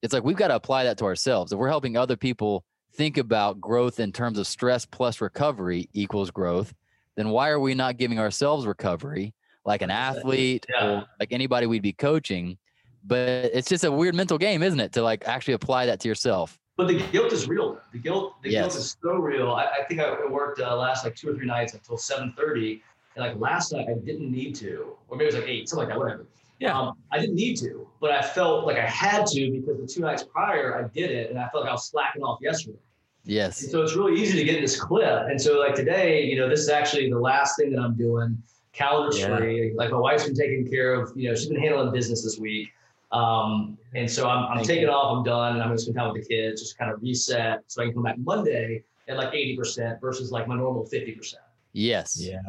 [0.02, 1.52] it's like we've got to apply that to ourselves.
[1.52, 2.66] If we're helping other people
[2.96, 6.74] think about growth in terms of stress plus recovery equals growth,
[7.16, 9.32] then why are we not giving ourselves recovery
[9.66, 10.86] like an athlete Yeah.
[10.86, 12.56] or like anybody we'd be coaching?
[13.04, 14.92] But it's just a weird mental game, isn't it?
[14.94, 16.58] To like actually apply that to yourself.
[16.76, 17.78] But the guilt is real.
[17.92, 18.74] The guilt, the Yes.
[18.74, 19.52] guilt is so real.
[19.52, 22.82] I, I think I worked uh, last like two or three nights until seven thirty,
[23.14, 25.88] and like last night I didn't need to, or maybe it was like eight, something
[25.88, 26.26] like that, whatever.
[26.58, 26.78] Yeah.
[26.78, 30.00] Um, I didn't need to, but I felt like I had to because the two
[30.00, 32.78] nights prior I did it, and I felt like I was slacking off yesterday.
[33.24, 33.62] Yes.
[33.62, 35.28] And so it's really easy to get in this clip.
[35.28, 38.40] And so like today, you know, this is actually the last thing that I'm doing.
[38.76, 39.38] Calendar's Yeah.
[39.38, 39.72] free.
[39.74, 42.68] Like my wife's been taking care of, you know, she's been handling business this week.
[43.12, 44.90] Um, and so I'm, I'm Thank taking you.
[44.90, 47.62] off, I'm done, and I'm gonna spend time with the kids, just kind of reset
[47.68, 51.34] so I can come back Monday at like 80% versus like my normal 50%.
[51.72, 52.18] Yes.
[52.20, 52.40] Yeah.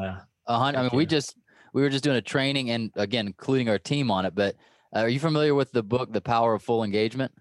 [0.48, 0.80] A hundred.
[0.80, 1.36] I mean, Thank we just
[1.74, 4.34] we were just doing a training and again, including our team on it.
[4.34, 4.56] But
[4.96, 7.32] uh, are you familiar with the book, The Power of Full Engagement?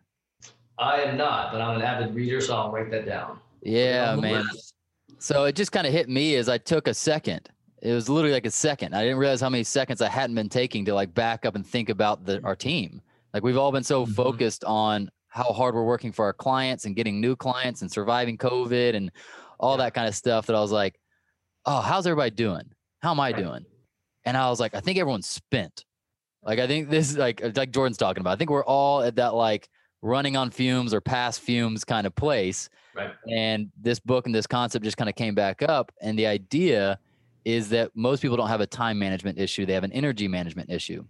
[0.78, 3.38] I am not, but I'm an avid reader, so I'll write that down.
[3.62, 4.44] Yeah, man.
[4.52, 4.74] list.
[5.18, 7.48] So it just kind of hit me as I took a second.
[7.86, 8.94] It was literally like a second.
[8.94, 11.64] I didn't realize how many seconds I hadn't been taking to like back up and
[11.64, 13.00] think about the our team.
[13.32, 14.14] Like we've all been so Mhm.
[14.14, 18.38] focused on how hard we're working for our clients and getting new clients and surviving
[18.38, 19.12] COVID and
[19.60, 19.84] all Yeah.
[19.84, 20.98] that kind of stuff that I was like,
[21.64, 22.70] oh, how's everybody doing?
[23.02, 23.64] How am I doing?
[24.24, 25.84] And I was like, I think everyone's spent.
[26.42, 28.30] Like I think this is like like Jordan's talking about.
[28.32, 29.68] I think we're all at that like
[30.02, 33.12] running on fumes or past fumes kind of place Right.
[33.30, 36.98] and this book and this concept just kind of came back up and the idea
[37.46, 40.68] is that most people don't have a time management issue they have an energy management
[40.68, 41.02] issue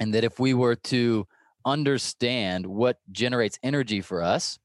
[0.00, 1.26] and that if we were to
[1.64, 4.58] understand what generates energy for us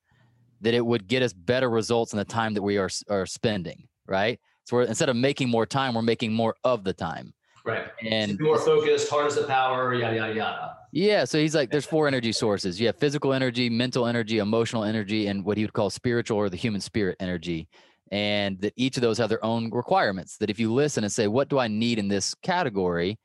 [0.62, 3.88] that it would get us better results in the time that we are are spending
[4.08, 7.34] right so we're, instead of making more time we're making more of the time
[7.66, 7.88] Right.
[8.02, 10.78] and more focused, harness the power, yada, yada, yada.
[10.92, 12.78] yeah, so he's like, there's four energy sources.
[12.78, 16.50] You have physical energy, mental energy, emotional energy, and what he would call spiritual or
[16.50, 17.70] the human spirit energy.
[18.14, 20.38] And that each of those have their own requirements.
[20.38, 23.18] That if you listen and say, what do I need in this category,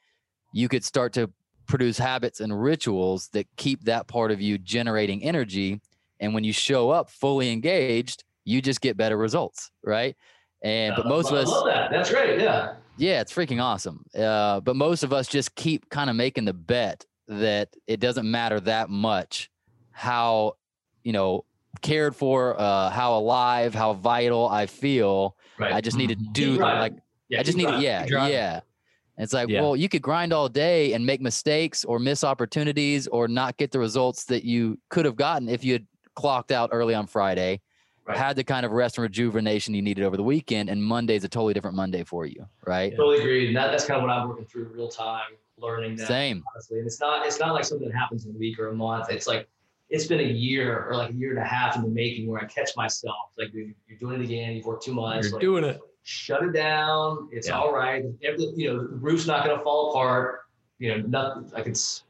[0.55, 1.31] you could start to
[1.67, 5.83] produce habits and rituals that keep that part of you generating energy.
[6.21, 10.17] And when you show up fully engaged, you just get better results, right?
[10.63, 11.91] And but most of us, that.
[11.91, 12.41] That's great.
[12.41, 12.75] Yeah.
[12.97, 14.07] yeah, it's freaking awesome.
[14.17, 18.29] Uh, but most of us just keep kind of making the bet that it doesn't
[18.29, 19.51] matter that much
[19.93, 20.55] how,
[21.05, 21.45] you know,
[21.83, 25.37] cared for, uh, how alive, how vital I feel.
[25.59, 25.73] Right.
[25.73, 26.33] I just need to Mhm.
[26.33, 26.95] do the, like,
[27.29, 28.55] yeah, I just need to, yeah, yeah.
[29.17, 29.63] And It's like, Yeah.
[29.63, 33.73] well, you could grind all day and make mistakes or miss opportunities or not get
[33.73, 37.61] the results that you could have gotten if you had clocked out early on Friday,
[38.07, 38.17] Right.
[38.17, 41.29] had the kind of rest and rejuvenation you needed over the weekend, and Monday's a
[41.29, 42.97] totally different Monday for you, right?
[42.97, 43.49] Totally agreed.
[43.49, 46.07] And that, that's kind of what I'm working through real time, learning that.
[46.07, 46.43] Same.
[46.55, 46.79] honestly.
[46.79, 49.11] And it's not it's not like something that happens in a week or a month.
[49.11, 49.49] It's like
[49.91, 52.41] it's been a year or like a year and a half in the making where
[52.41, 54.53] I catch myself like you're doing it again.
[54.55, 55.29] You've worked two months.
[55.29, 55.81] You're like, doing it.
[56.03, 57.29] Shut it down.
[57.33, 57.59] It's Yeah.
[57.59, 58.05] all right.
[58.23, 60.41] Every, you know the roof's not going to fall apart.
[60.79, 61.51] You know nothing.
[61.51, 62.05] Like it's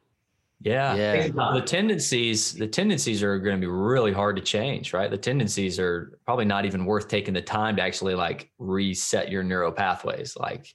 [0.61, 0.95] Yeah.
[0.97, 1.13] Yeah.
[1.15, 1.55] takes some time.
[1.55, 5.11] The tendencies, the tendencies are going to be really hard to change, right?
[5.11, 9.43] The tendencies are probably not even worth taking the time to actually like reset your
[9.45, 10.37] neural pathways.
[10.37, 10.67] Like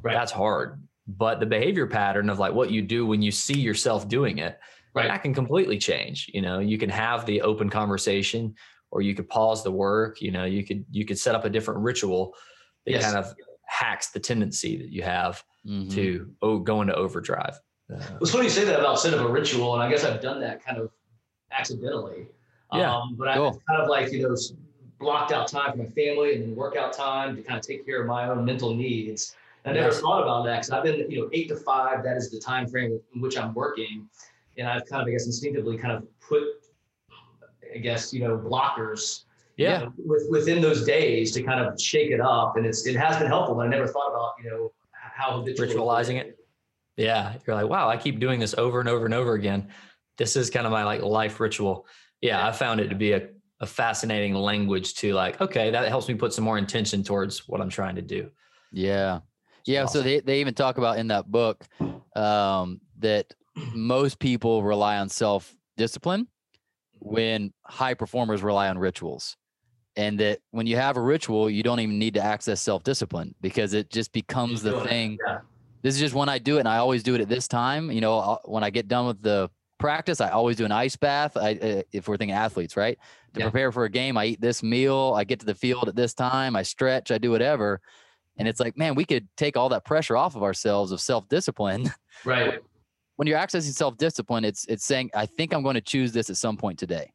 [0.00, 0.14] Right.
[0.14, 0.80] that's hard.
[1.08, 4.58] But the behavior pattern of like what you do when you see yourself doing it,
[4.94, 5.08] Right.
[5.08, 6.30] that can completely change.
[6.34, 8.54] You know, you can have the open conversation
[8.90, 11.50] or you could pause the work, you know, you could you could set up a
[11.50, 12.34] different ritual
[12.84, 13.04] that Yes.
[13.04, 13.34] kind of
[13.66, 15.90] hacks the tendency that you have Mhm.
[15.92, 17.58] to oh go into overdrive.
[17.92, 20.20] Uh, It's funny you say that about set of a ritual, and I guess I've
[20.20, 20.90] done that kind of
[21.50, 22.26] accidentally.
[22.72, 23.48] Yeah, Um, but I cool.
[23.48, 24.34] it's kind of like you know
[24.98, 28.00] blocked out time for my family and then workout time to kind of take care
[28.02, 29.36] of my own mental needs.
[29.64, 30.00] I never Yes.
[30.00, 32.02] thought about that because I've been you know eight to five.
[32.04, 34.08] That is the time frame in which I'm working,
[34.58, 36.42] and I've kind of I guess instinctively kind of put
[37.74, 39.24] I guess you know blockers
[39.56, 39.80] yeah.
[39.80, 42.96] you know, with, within those days to kind of shake it up, and it's it
[42.96, 43.54] has been helpful.
[43.54, 46.38] But I never thought about you know how habitual Ritualizing it.
[46.96, 47.34] Yeah.
[47.46, 49.68] You're like, wow, I keep doing this over and over and over again.
[50.18, 51.86] This is kind of my like life ritual.
[52.20, 52.46] Yeah.
[52.46, 53.28] I found it to be a,
[53.60, 57.60] a fascinating language to like, okay, that helps me put some more intention towards what
[57.60, 58.30] I'm trying to do.
[58.72, 59.20] Yeah.
[59.60, 59.86] It's Yeah.
[59.86, 61.64] So they, they even talk about in that book
[62.14, 63.32] um, that
[63.74, 66.28] most people rely on self discipline
[66.98, 69.36] when high performers rely on rituals.
[69.96, 73.34] And that when you have a ritual, you don't even need to access self discipline
[73.40, 75.18] because it just becomes the thing.
[75.26, 75.40] Yeah.
[75.82, 77.90] This is just when I do it, and I always do it at this time.
[77.90, 80.94] You know, I'll- when I get done with the practice, I always do an ice
[80.96, 81.36] bath.
[81.36, 82.96] I, uh, if we're thinking athletes, right?
[83.34, 83.46] To Yeah.
[83.46, 85.12] prepare for a game, I eat this meal.
[85.16, 86.54] I get to the field at this time.
[86.54, 87.10] I stretch.
[87.10, 87.80] I do whatever.
[88.38, 91.28] And it's like, man, we could take all that pressure off of ourselves of self
[91.28, 91.92] discipline
[92.24, 92.60] Right.
[93.16, 96.36] When you're accessing self-discipline, it's it's saying, I think I'm going to choose this at
[96.36, 97.12] some point today.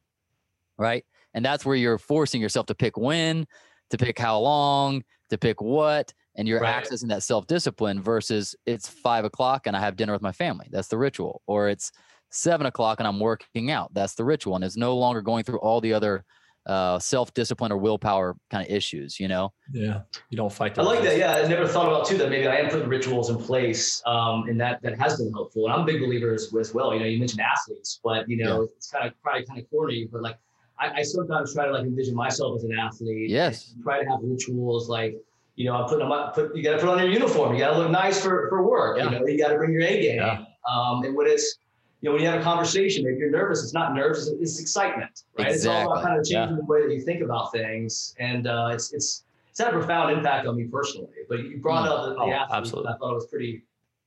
[0.77, 1.05] Right.
[1.33, 3.45] And that's where you're forcing yourself to pick when,
[3.89, 6.83] to pick how long, to pick what, and you're Right.
[6.83, 10.67] accessing that self-discipline versus it's five o'clock and I have dinner with my family.
[10.71, 11.41] That's the ritual.
[11.47, 11.91] Or it's
[12.29, 13.93] seven o'clock and I'm working out.
[13.93, 14.55] That's the ritual.
[14.55, 16.23] And it's no longer going through all the other
[16.67, 19.51] uh, self-discipline or willpower kind of issues, you know?
[19.71, 20.01] Yeah.
[20.29, 21.17] You don't fight I like that.
[21.17, 24.47] Yeah, I never thought about too that maybe I am putting rituals in place, um,
[24.49, 25.65] and that that has been helpful.
[25.65, 26.93] And I'm a big believer as, as well.
[26.93, 30.07] You know, you mentioned athletes, but you know, it's kind of probably kind of corny,
[30.11, 30.37] but like
[30.79, 33.29] I, I sometimes try to like envision myself as an athlete.
[33.29, 33.73] Yes.
[33.83, 35.15] Try to have rituals like.
[35.59, 36.35] You know, I'm putting them up.
[36.35, 37.51] Put you got to put on your uniform.
[37.55, 38.99] You got to look nice for for work.
[38.99, 39.05] Yeah.
[39.05, 40.17] You know, you got to bring your A game.
[40.17, 40.45] Yeah.
[40.71, 41.57] Um, and when it's
[42.01, 45.23] you know, when you have a conversation, if you're nervous, it's not nerves, it's, excitement,
[45.37, 45.51] right?
[45.51, 46.41] It's all about kind of Yeah.
[46.45, 49.71] changing the way that you think about things, and uh, it's it's it's had a
[49.77, 51.09] profound impact on me personally.
[51.27, 52.91] But you brought up the, the Oh, athletes, absolutely.
[52.93, 53.63] I thought it was pretty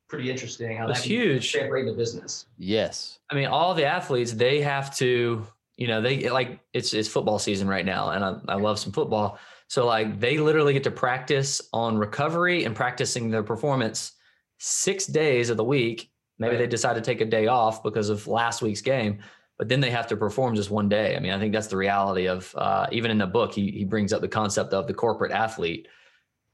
[0.08, 1.52] pretty interesting how It's that can huge.
[1.52, 2.46] translate into business.
[2.58, 3.18] Yes.
[3.30, 5.44] I mean, all the athletes they have to,
[5.76, 8.92] you know, they like it's it's football season right now, and I, I love some
[8.92, 9.38] football.
[9.66, 14.12] So like they literally get to practice on recovery and practicing their performance
[14.58, 16.09] six days of the week.
[16.40, 19.18] Maybe they decide to take a day off because of last week's game,
[19.58, 21.14] but then they have to perform just one day.
[21.14, 23.84] I mean, I think that's the reality of uh, even in the book he he
[23.84, 25.86] brings up the concept of the corporate athlete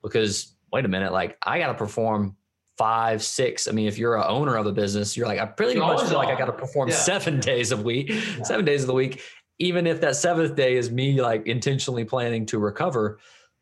[0.03, 2.37] because wait a minute, like I got to perform
[2.77, 3.69] five, six.
[3.69, 6.19] I mean, if you're a owner of a business, you're like, I pretty much feel
[6.19, 6.97] like I got to perform Yeah.
[6.97, 8.13] seven days a week,
[8.45, 9.23] seven days of the week,
[9.59, 13.19] even if that seventh day is me like intentionally planning to recover.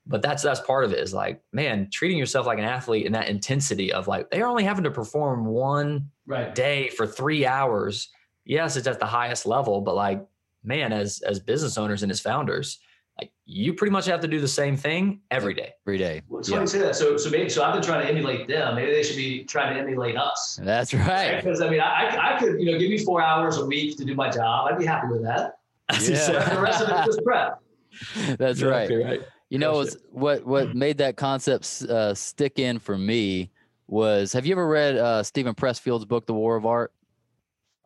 [0.07, 3.15] But that's that's part of it is like, man, treating yourself like an athlete and
[3.15, 6.55] that intensity of like they're only having to perform one Right.
[6.55, 8.09] day for three hours.
[8.45, 10.25] Yes, it's at the highest level, but like,
[10.63, 12.79] man, as as business owners and as founders,
[13.19, 15.73] like you pretty much have to do the same thing every day.
[15.87, 16.23] Every day.
[16.29, 16.57] Well, it's Yeah.
[16.57, 16.97] funny you say that.
[16.97, 18.75] So so maybe so I've been trying to emulate them.
[18.75, 20.59] Maybe they should be trying to emulate us.
[20.63, 21.43] That's right.
[21.43, 23.97] Because I mean, I, I- I could you know give me four hours a week
[23.99, 24.69] to do my job.
[24.71, 25.53] I'd be happy with that.
[25.93, 25.99] Yeah.
[25.99, 26.57] said.
[26.57, 27.61] the rest of it is just prep.
[28.39, 28.91] That's right.
[28.91, 29.21] Exactly right.
[29.51, 33.51] You know, Crush what what made that concept uh, stick in for me
[33.87, 36.93] was have you ever read uh, Steven Pressfield's book, The War of Art?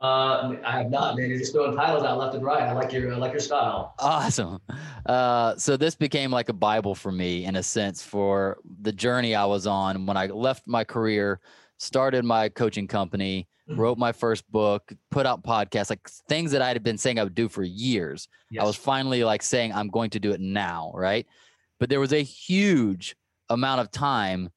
[0.01, 1.29] Uh, I have not, man.
[1.29, 2.63] You're just throwing titles out left and right.
[2.63, 3.95] I like your I like your style.
[3.99, 4.61] Awesome.
[5.07, 9.35] Uh, so this became like a Bible for me in a sense for the journey
[9.35, 11.41] I was on when I left my career,
[11.79, 13.77] started my coaching company, Mhm.
[13.77, 17.25] wrote my first book, put out podcasts, like things that I had been saying I
[17.25, 18.29] would do for years.
[18.59, 21.27] I was finally like saying I'm going to do it now, right?
[21.81, 23.17] But there was a huge
[23.51, 24.51] amount of time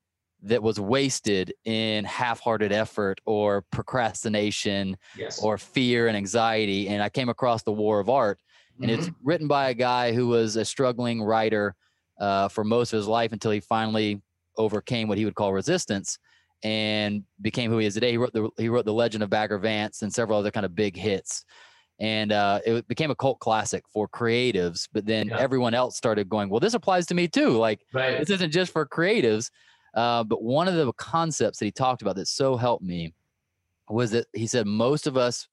[0.43, 5.39] that was wasted in half-hearted effort or procrastination yes.
[5.43, 8.39] or fear and anxiety and I came across the War of Art
[8.81, 9.15] and it's Mhm.
[9.23, 11.75] written by a guy who was a struggling writer
[12.19, 14.21] uh, for most of his life until he finally
[14.57, 16.17] overcame what he would call resistance
[16.63, 18.11] and became who he is today.
[18.11, 20.75] He wrote the he wrote the Legend of Bagger Vance and several other kind of
[20.75, 21.43] big hits,
[21.99, 24.87] and uh, it became a cult classic for creatives.
[24.93, 25.37] But then Yeah.
[25.39, 28.19] everyone else started going, "Well, this applies to me too." Like right.
[28.19, 29.49] this isn't just for creatives.
[29.93, 33.13] Uh, but one of the concepts that he talked about that so helped me
[33.89, 35.47] was that he said most of us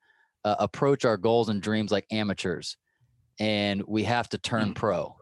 [0.45, 2.77] uh, approach our goals and dreams like amateurs,
[3.41, 4.75] and we have to turn Mm.
[4.77, 5.17] pro.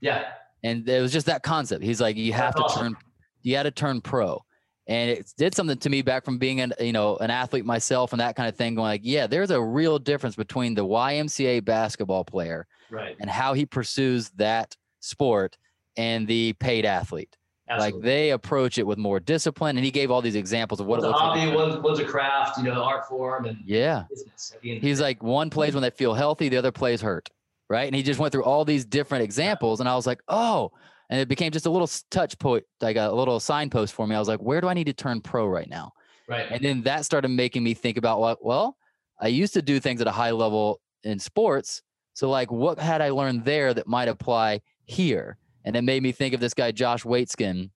[0.00, 0.24] Yeah.
[0.62, 1.84] And it was just that concept.
[1.84, 2.94] He's like, you have That's to awesome.
[2.94, 3.02] turn,
[3.42, 4.42] you had to turn pro.
[4.86, 8.12] And it did something to me back from being an, you know, an athlete myself
[8.12, 8.74] and that kind of thing.
[8.74, 13.16] Going like, yeah, there's a real difference between the YMCA basketball player Right.
[13.20, 15.56] and how he pursues that sport
[15.96, 17.34] and the paid athlete.
[17.68, 19.76] Like they approach it with more discipline.
[19.76, 21.54] And he gave all these examples of what one's it a hobby, like.
[21.54, 24.04] one's, one's a craft, you know, the art form and Yeah.
[24.10, 24.52] business.
[24.54, 27.00] At the end of He's like, one plays when they feel healthy, the other plays
[27.00, 27.30] hurt.
[27.70, 27.86] Right.
[27.86, 29.80] And he just went through all these different examples.
[29.80, 30.72] And I was like, oh,
[31.08, 34.14] and it became just a little touch point, like a little signpost for me.
[34.14, 35.92] I was like, where do I need to turn pro right now?
[36.28, 36.46] right.
[36.50, 38.76] And then that started making me think about what, well,
[39.20, 41.82] I used to do things at a high level in sports.
[42.14, 45.36] So, like, what had I learned there that might apply here?
[45.64, 47.70] And it made me think of this guy, Josh Waitzkin,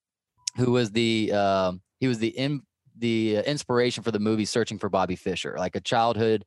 [0.57, 2.63] who was the, um, he was the, in,
[2.97, 6.45] the uh, inspiration for the movie Searching for Bobby Fischer, like a childhood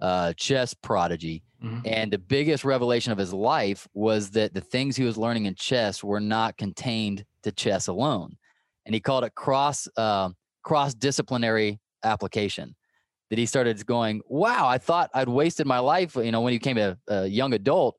[0.00, 1.44] uh, chess prodigy.
[1.62, 1.82] Mhm.
[1.86, 5.54] And the biggest revelation of his life was that the things he was learning in
[5.54, 8.36] chess were not contained to chess alone.
[8.84, 10.30] And he called it cross uh,
[10.64, 12.74] cross disciplinary application.
[13.30, 16.16] That he started going, wow, I thought I'd wasted my life.
[16.16, 17.96] You know, when he became a, a young adult,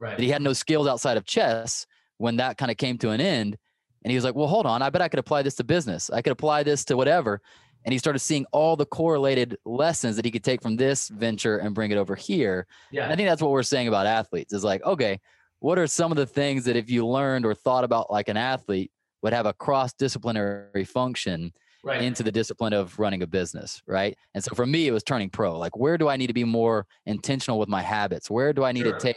[0.00, 0.16] Right.
[0.16, 1.86] that he had no skills outside of chess
[2.18, 3.56] when that kind of came to an end.
[4.02, 6.10] And he was like, well, hold on, I bet I could apply this to business.
[6.10, 7.40] I could apply this to whatever.
[7.84, 11.58] And he started seeing all the correlated lessons that he could take from this venture
[11.58, 12.66] and bring it over here.
[12.90, 13.04] yeah.
[13.04, 15.20] And I think that's what we're saying about athletes is like, okay,
[15.60, 18.36] what are some of the things that if you learned or thought about like an
[18.36, 18.90] athlete
[19.22, 21.52] would have a cross disciplinary function?
[21.84, 22.02] right.
[22.02, 24.16] into the discipline of running a business, right?
[24.32, 25.58] And so for me, it was turning pro.
[25.58, 28.30] Like, where do I need to be more intentional with my habits?
[28.30, 28.94] Where do I need Sure.
[28.94, 29.16] to take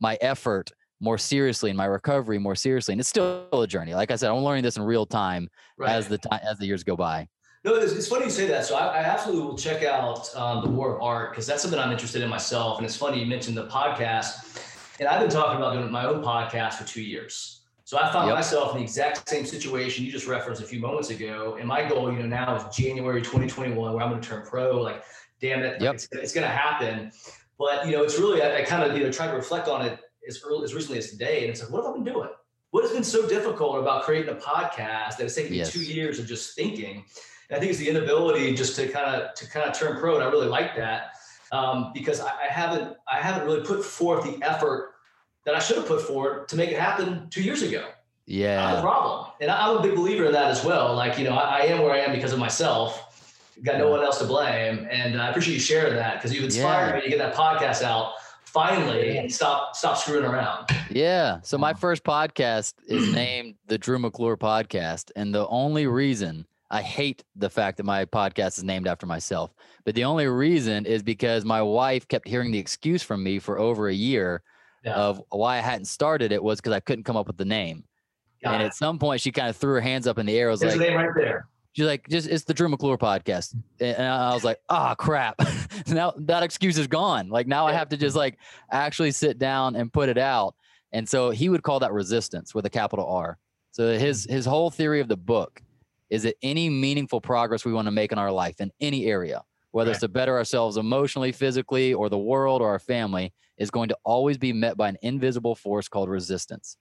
[0.00, 2.92] my effort more seriously in my recovery more seriously?
[2.92, 3.94] And it's still a journey.
[3.94, 5.90] Like I said, I'm learning this in real time right.
[5.90, 7.28] as the time as the years go by.
[7.64, 8.64] No, it's, it's funny you say that.
[8.64, 11.78] So I, I absolutely will check out um, the War of Art because that's something
[11.78, 12.78] I'm interested in myself.
[12.78, 14.60] And it's funny you mentioned the podcast,
[14.98, 17.60] and I've been talking about doing my own podcast for two years.
[17.84, 18.36] So I found Yep.
[18.36, 21.56] myself in the exact same situation you just referenced a few moments ago.
[21.58, 24.80] And my goal, you know, now is January 2021, where I'm going to turn pro.
[24.80, 25.04] Like,
[25.40, 25.94] damn it, Yep.
[25.94, 27.12] it's, it's going to happen.
[27.58, 29.84] But you know, it's really I, I kind of you know tried to reflect on
[29.84, 32.28] it as early as recently as today, and it's like, what have I been doing?
[32.70, 36.18] What has been so difficult about creating a podcast that it's taken me two years
[36.18, 37.04] of just thinking?
[37.48, 40.14] And I think it's the inability just to kind of to kind of turn pro,
[40.14, 41.12] and I really like that
[41.52, 44.94] um, because I, I haven't I haven't really put forth the effort
[45.44, 47.80] that I should have put forward to make it happen two years ago.
[47.84, 47.92] I'm
[48.26, 48.80] the Yeah.
[48.80, 50.94] problem, and I, I'm a big believer in that as well.
[50.94, 53.08] Like you know, I, I am where I am because of myself.
[53.62, 56.88] Got no one else to blame, and I appreciate you sharing that because you've inspired
[56.88, 56.94] Yeah.
[56.96, 58.12] me to get that podcast out
[58.52, 60.68] finally and stop stop screwing around.
[60.90, 61.40] Yeah.
[61.42, 65.10] So my first podcast is named the Drew McClure Podcast.
[65.16, 69.52] And the only reason I hate the fact that my podcast is named after myself,
[69.84, 73.58] but the only reason is because my wife kept hearing the excuse from me for
[73.58, 74.42] over a year
[74.84, 74.94] Yeah.
[74.94, 77.84] of why I hadn't started it was because I couldn't come up with the name.
[78.42, 78.66] Got and it.
[78.66, 80.48] at some point she kind of threw her hands up in the air.
[80.48, 81.46] I was There's like, name right there.
[81.72, 83.54] She's like, just it's the Drew McClure podcast.
[83.80, 85.36] And I was like, ah, crap.
[85.88, 87.28] now that excuse is gone.
[87.28, 88.38] Like now I have to just like
[88.70, 90.54] actually sit down and put it out.
[90.92, 93.38] And so he would call that resistance with a capital R.
[93.70, 95.62] So his his whole theory of the book
[96.10, 99.42] is that any meaningful progress we want to make in our life in any area,
[99.70, 103.88] whether it's to better ourselves emotionally, physically, or the world or our family, is going
[103.88, 106.76] to always be met by an invisible force called resistance.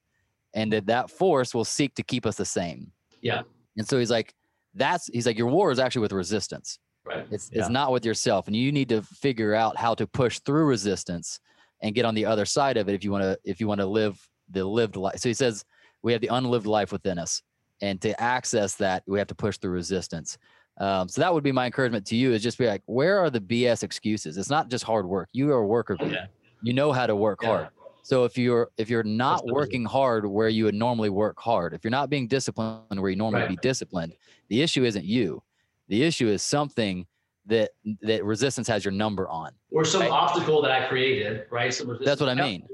[0.54, 2.92] And that that force will seek to keep us the same.
[3.22, 3.44] Yeah.
[3.78, 4.34] And so he's like,
[4.74, 6.80] that's he's like, your war is actually with resistance.
[7.04, 7.26] Right.
[7.32, 7.60] It's Yeah.
[7.62, 8.48] it's not with yourself.
[8.48, 11.40] And you need to figure out how to push through resistance
[11.82, 13.80] and get on the other side of it if you want to if you want
[13.82, 15.18] to live the lived life.
[15.20, 15.64] So he says
[16.04, 17.42] we have the unlived life within us.
[17.82, 20.38] And to access that, we have to push through resistance.
[20.80, 23.30] Um, so that would be my encouragement to you is just be like, where are
[23.30, 24.38] the BS excuses?
[24.38, 25.30] It's not just hard work.
[25.34, 25.98] You are a worker.
[25.98, 26.12] bee.
[26.12, 26.28] Yeah.
[26.62, 27.48] You know how to work Yeah.
[27.50, 27.68] hard.
[28.04, 31.84] So if you're if you're not working hard where you would normally work hard, if
[31.84, 33.50] you're not being disciplined where you normally Right.
[33.50, 34.14] be disciplined,
[34.52, 35.42] the issue isn't you.
[35.88, 37.08] The issue is something
[37.46, 37.72] that
[38.04, 39.52] that resistance has your number on.
[39.72, 40.12] Or some Right.
[40.12, 41.74] obstacle that I created, right?
[41.74, 42.68] Some That's what I mean.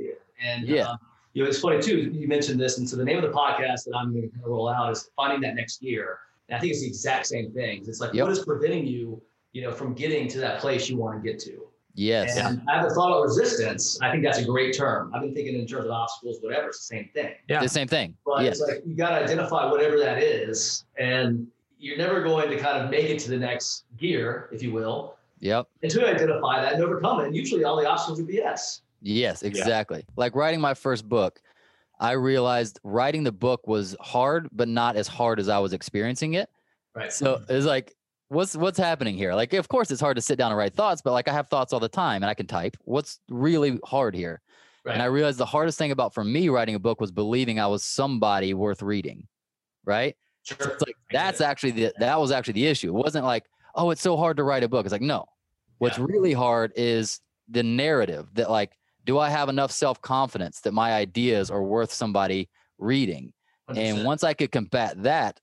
[0.44, 0.90] And Yeah.
[0.90, 0.98] um,
[1.34, 2.10] you know, it's funny too.
[2.12, 4.68] You mentioned this, and so the name of the podcast that I'm going to roll
[4.68, 6.18] out is finding that next gear.
[6.50, 7.88] And I think it's the exact same things.
[7.88, 8.24] It's like Yep.
[8.24, 9.22] what is preventing you,
[9.54, 11.68] you know, from getting to that place you want to get to.
[11.94, 12.38] Yes.
[12.38, 14.00] And I haven't thought about resistance.
[14.02, 15.12] I think that's a great term.
[15.14, 16.68] I've been thinking in terms of obstacles, whatever.
[16.70, 17.34] It's the same thing.
[17.48, 17.62] Yeah.
[17.62, 18.16] The same thing.
[18.26, 18.60] But yes.
[18.60, 21.48] it's like you got to identify whatever that is, and
[21.80, 25.16] you're never going to kind of make it to the next gear, if you will,
[25.40, 25.68] Yep.
[25.84, 27.28] until you identify that and overcome it.
[27.28, 28.82] And usually, all the obstacles are BS.
[29.02, 30.04] Yes, exactly.
[30.16, 31.40] Like writing my first book,
[32.00, 36.34] I realized writing the book was hard, but not as hard as I was experiencing
[36.34, 36.50] it.
[36.96, 37.12] Right.
[37.14, 37.94] So it's like,
[38.30, 39.34] what's what's happening here?
[39.36, 41.48] Like, of course, it's hard to sit down and write thoughts, but like I have
[41.48, 42.76] thoughts all the time, and I can type.
[42.86, 44.42] What's really hard here?
[44.84, 44.94] Right.
[44.94, 47.68] And I realized the hardest thing about for me writing a book was believing I
[47.68, 49.28] was somebody worth reading.
[49.86, 50.16] Right.
[50.48, 50.58] Sure.
[50.60, 52.88] So it's like that's actually the that was actually the issue.
[52.90, 54.86] It wasn't like, oh, it's so hard to write a book.
[54.86, 55.26] It's like, no.
[55.80, 58.72] What's really hard is the narrative that like,
[59.06, 63.34] do I have enough self-confidence that my ideas are worth somebody reading?
[63.70, 64.04] And 100%.
[64.06, 65.40] once I could combat that,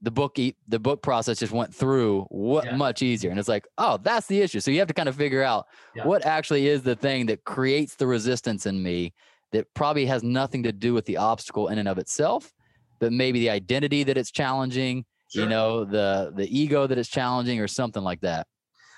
[0.00, 2.76] the book e- the book process just went through what Yeah.
[2.76, 3.30] much easier.
[3.30, 4.60] And it's like, oh, that's the issue.
[4.60, 6.06] So you have to kind of figure out Yeah.
[6.06, 9.12] what actually is the thing that creates the resistance in me
[9.52, 12.52] that probably has nothing to do with the obstacle in and of itself,
[12.98, 17.60] but maybe the identity that it's challenging, you know, the the ego that it's challenging
[17.60, 18.46] or something like that.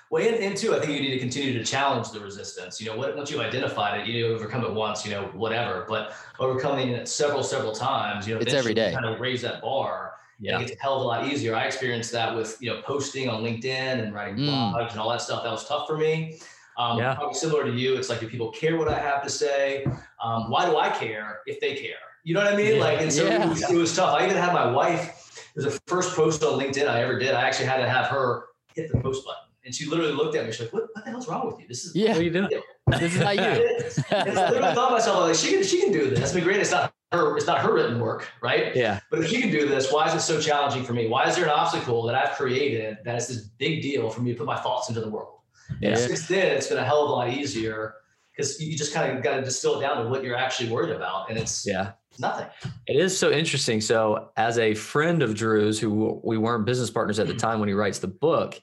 [0.09, 2.81] Well, and, and two, I think you need to continue to challenge the resistance.
[2.81, 5.85] You know, what- once you've identified it, you overcome it once, you know, whatever.
[5.87, 9.01] But overcoming it several, several times, you know, It's every eventually.
[9.01, 10.15] Kind of raise that bar.
[10.37, 10.55] Yeah.
[10.55, 11.55] And it gets a hell of a lot easier.
[11.55, 14.73] I experienced that with you know posting on LinkedIn and writing Mm.
[14.73, 15.43] blogs and all that stuff.
[15.43, 16.39] That was tough for me.
[16.77, 17.15] Um, Yeah.
[17.15, 17.95] Probably similar to you.
[17.95, 19.85] It's like, do people care what I have to say?
[20.21, 21.95] Um, why do I care if they care?
[22.23, 22.75] You know what I mean?
[22.75, 22.81] Yeah.
[22.81, 23.43] Like, and so Yeah.
[23.43, 24.19] it, was, it was tough.
[24.19, 25.17] I even had my wife.
[25.55, 27.33] It was the first post on LinkedIn I ever did.
[27.33, 30.45] I actually had to have her hit the post button, and she literally looked at
[30.45, 30.51] me.
[30.51, 31.67] She's like, "What, what the hell's wrong with you?
[31.67, 32.11] This is Yeah.
[32.11, 32.49] What are you doing?
[32.87, 33.41] This is not you.
[34.11, 36.31] and I literally thought to myself, like, she can, she can do this.
[36.31, 36.57] I mean, great.
[36.57, 37.35] It's not her.
[37.37, 38.75] It's not her written work, right?
[38.75, 38.99] Yeah.
[39.09, 41.07] But if she can do this, why is it so challenging for me?
[41.07, 44.31] Why is there an obstacle that I've created that is this big deal for me
[44.31, 45.39] to put my thoughts into the world?
[45.79, 45.89] Yeah.
[45.89, 47.95] And since then, it's been a hell of a lot easier.
[48.35, 50.95] Because you just kind of got to distill it down to what you're actually worried
[50.95, 51.93] about, and it's Yeah.
[52.19, 52.47] nothing.
[52.87, 53.81] It is so interesting.
[53.81, 57.39] So, as a friend of Drew's, who we weren't business partners at the mm-hmm.
[57.39, 58.59] time when he writes the book,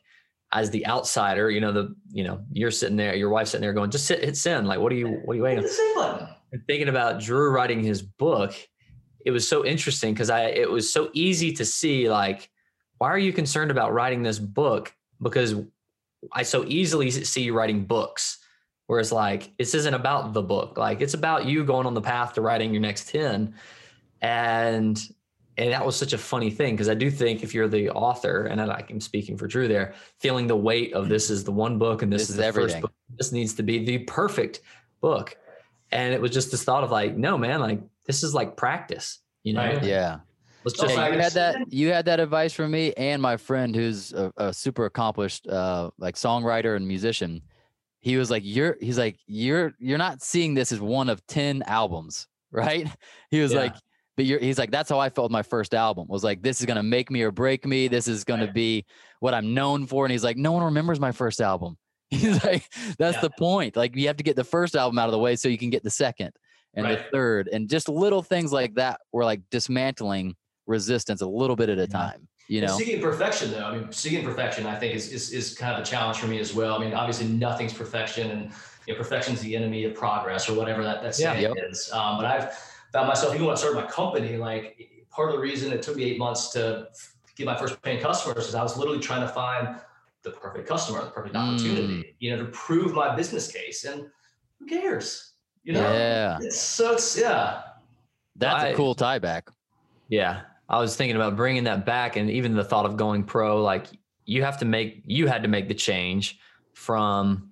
[0.52, 3.72] as the outsider, you know, the you know, you're sitting there, your wife's sitting there
[3.74, 4.66] going, just sit, hit send.
[4.66, 5.64] Like, what are you, what are you Hit waiting?
[5.64, 6.28] the same.
[6.52, 8.54] And thinking about Drew writing his book,
[9.26, 12.50] it was so interesting because I, it was so easy to see, like,
[12.96, 14.94] why are you concerned about writing this book?
[15.20, 15.54] Because
[16.32, 18.38] I so easily see you writing books.
[18.89, 20.76] Whereas like this isn't about the book.
[20.78, 23.55] Like it's about you going on the path to writing your next 10.
[24.20, 25.01] And
[25.59, 28.47] and that was such a funny thing because I do think if you're the author,
[28.47, 31.78] and I, I'm speaking for Drew there, feeling the weight of this is the one
[31.78, 32.70] book and this, This is is the everything.
[32.74, 32.93] first book.
[33.18, 34.61] This needs to be the perfect
[35.01, 35.36] book.
[35.91, 39.18] And it was just this thought of like, no, man, like this is like practice.
[39.43, 39.82] You know, Right.
[39.84, 40.20] Yeah.
[40.64, 41.72] let's just Yeah, I you had that.
[41.72, 45.91] You had that advice from me and my friend, who's a, a super accomplished, uh,
[45.99, 47.43] like songwriter and musician.
[48.01, 51.62] He was like, "You're," he's like, "You're, you're not seeing this as one of ten
[51.62, 52.86] albums, right?"
[53.30, 53.61] He was Yeah.
[53.61, 53.74] like,
[54.16, 56.07] "But you're," he's like, "That's how I felt with my first album.
[56.09, 57.88] Was like, this is gonna make me or break me.
[57.88, 58.55] This is gonna Right.
[58.55, 58.86] be
[59.20, 61.76] what I'm known for." And he's like, "No one remembers my first album."
[62.11, 62.64] He's like,
[62.99, 63.20] "That's Yeah.
[63.22, 63.76] the point.
[63.76, 65.68] Like, you have to get the first album out of the way so you can
[65.68, 66.30] get the second
[66.74, 69.01] and the third, and just little things like that.
[69.12, 70.34] Were like dismantling
[70.66, 72.28] resistance a little bit at a time.
[72.49, 75.74] You And seeking perfection, though, I mean, seeking perfection, I think is, is is kind
[75.74, 76.74] of a challenge for me as well.
[76.76, 78.51] I mean, obviously, nothing's perfection, and
[78.86, 81.32] you know, perfection is the enemy of progress, or whatever that that Yeah.
[81.34, 81.57] saying Yep.
[81.70, 81.92] is.
[81.92, 82.55] Um, but I've
[82.90, 85.96] found myself, even when I started my company, like part of the reason it took
[85.96, 86.88] me eight months to
[87.36, 89.78] get my first paying customers is I was literally trying to find
[90.22, 91.53] the perfect customer, the perfect Mm.
[91.53, 93.84] opportunity, you know, to prove my business case.
[93.84, 94.07] And
[94.59, 95.34] who cares?
[95.64, 97.62] You know, yeah, it's so it's yeah.
[98.36, 99.51] that's I- a cool tie back.
[100.09, 100.44] Yeah.
[100.68, 103.86] I was thinking about bringing that back and even the thought of going pro, like
[104.26, 106.38] you have to make, you had to make the change
[106.74, 107.50] from,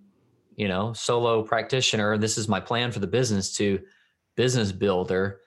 [0.55, 2.19] you know, solo practitioner.
[2.19, 3.81] This is my plan for the business to
[4.37, 5.41] business builder.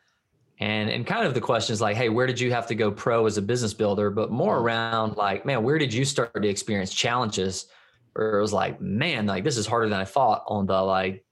[0.59, 2.91] And, and kind of the question is like, Hey, where did you have to go
[2.91, 4.09] pro as a business builder?
[4.09, 4.61] But more Mm.
[4.61, 7.67] around like, man, where did you start to experience challenges?
[8.15, 11.24] Or it was like, man, like this is harder than I thought on the like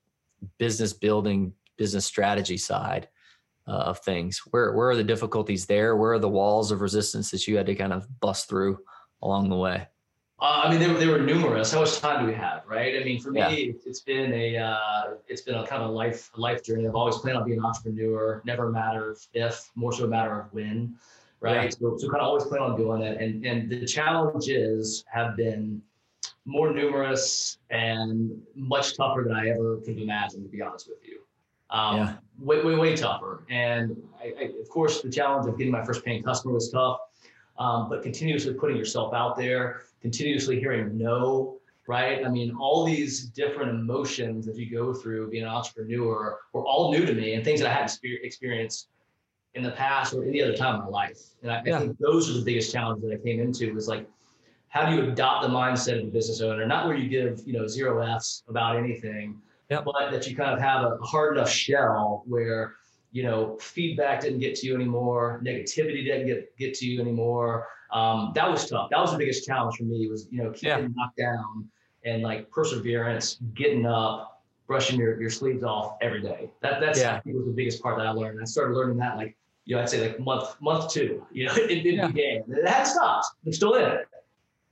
[0.59, 3.07] business building, business strategy side
[3.67, 4.39] uh, of things?
[4.51, 5.95] Where where are the difficulties there?
[5.95, 8.79] Where are the walls of resistance that you had to kind of bust through
[9.21, 9.87] along the way?
[10.39, 11.71] Uh, I mean, they were, they were numerous.
[11.73, 13.01] How much time do we have, right?
[13.01, 13.49] I mean, for me, Yeah.
[13.51, 16.87] it's- it's been a uh, it's been a kind of a life a life journey.
[16.87, 18.41] I've always planned on being an entrepreneur.
[18.45, 20.95] Never a matter of if, more so a matter of when,
[21.39, 21.63] right?
[21.63, 21.69] Yeah.
[21.69, 23.19] So, so kind of always plan on doing it.
[23.19, 25.81] And and the challenges have been
[26.45, 31.19] more numerous and much tougher than I ever could imagine, to be honest with you.
[31.69, 32.15] Um, Yeah.
[32.39, 33.43] Way, way, way tougher.
[33.49, 36.99] And I, I, of course, the challenge of getting my first paying customer was tough.
[37.57, 41.57] Um, but continuously putting yourself out there, continuously hearing no,
[41.87, 42.23] right?
[42.23, 46.91] I mean, all these different emotions that you go through being an entrepreneur were all
[46.91, 48.89] new to me and things that I hadn't exper- experienced
[49.55, 51.19] in the past or any other time in my life.
[51.41, 51.77] And I, Yeah.
[51.77, 54.07] I think those are the biggest challenges that I came into was like,
[54.67, 56.67] how do you adopt the mindset of a business owner?
[56.67, 59.83] Not where you give, you know, zero Fs about anything, Yep.
[59.85, 62.75] but that you kind of have a hard enough shell where,
[63.11, 67.67] you know, feedback didn't get to you anymore, negativity didn't get, get to you anymore.
[67.91, 68.89] Um, that was tough.
[68.91, 70.87] That was the biggest challenge for me was, you know, keeping Yeah.
[70.95, 71.67] knocked down
[72.05, 76.49] and like perseverance, getting up, brushing your, your sleeves off every day.
[76.61, 77.19] That that's Yeah.
[77.25, 78.39] Was the biggest part that I learned.
[78.41, 81.53] I started learning that like, you know, I'd say like month month two, you know,
[81.57, 82.07] it, it Yeah.
[82.07, 82.43] began.
[82.49, 83.27] It had stopped.
[83.45, 84.07] I'm still in it.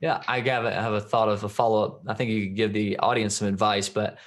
[0.00, 2.02] Yeah, I have a, have a thought of a follow up.
[2.06, 4.18] I think you could give the audience some advice, but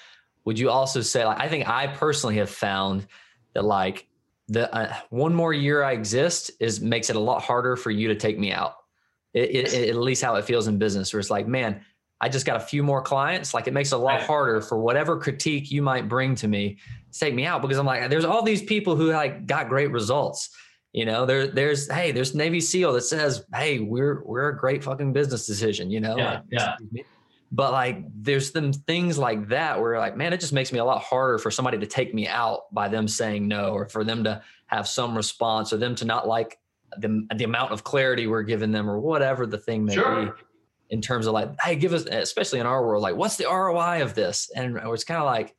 [0.45, 3.07] would you also say like I think I personally have found
[3.53, 4.07] that like
[4.47, 8.07] the uh, one more year I exist is makes it a lot harder for you
[8.07, 8.75] to take me out.
[9.33, 11.81] It, it, it- at least how it feels in business, where it's like, man,
[12.19, 13.53] I just got a few more clients.
[13.53, 16.77] Like it makes it a lot harder for whatever critique you might bring to me
[17.13, 19.91] to take me out because I'm like, there's all these people who like got great
[19.91, 20.49] results.
[20.93, 24.83] You know, there, there's, hey, there's Navy SEAL that says, hey, we're we're a great
[24.83, 25.91] fucking business decision.
[25.91, 26.75] You know, Yeah, Like, yeah.
[27.51, 30.85] But like, there's them things like that where like, man, it just makes me a
[30.85, 34.23] lot harder for somebody to take me out by them saying no, or for them
[34.25, 36.59] to have some response, or them to not like
[36.97, 40.25] the the amount of clarity we're giving them, or whatever the thing may Sure.
[40.25, 40.31] be.
[40.91, 44.01] In terms of like, hey, give us, especially in our world, like, what's the ROI
[44.01, 44.49] of this?
[44.55, 45.55] And it's kind of like,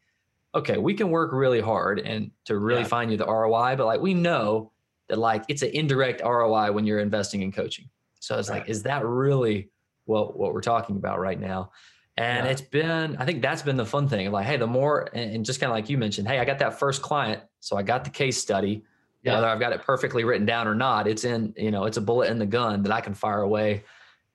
[0.57, 2.88] okay, we can work really hard and to really Yeah.
[2.88, 4.72] find you the ROI, but like we know
[5.09, 7.88] that like it's an indirect ROI when you're investing in coaching.
[8.18, 9.70] So it's like, is that really
[10.05, 11.71] what what we're talking about right now?
[12.17, 12.53] And Yeah.
[12.53, 14.31] it's been, I think that's been the fun thing.
[14.31, 16.79] Like, hey, the more and just kind of like you mentioned, hey, I got that
[16.79, 18.83] first client, so I got the case study.
[19.23, 19.35] Yeah.
[19.35, 22.01] Whether I've got it perfectly written down or not, it's in, you know, it's a
[22.01, 23.85] bullet in the gun that I can fire away.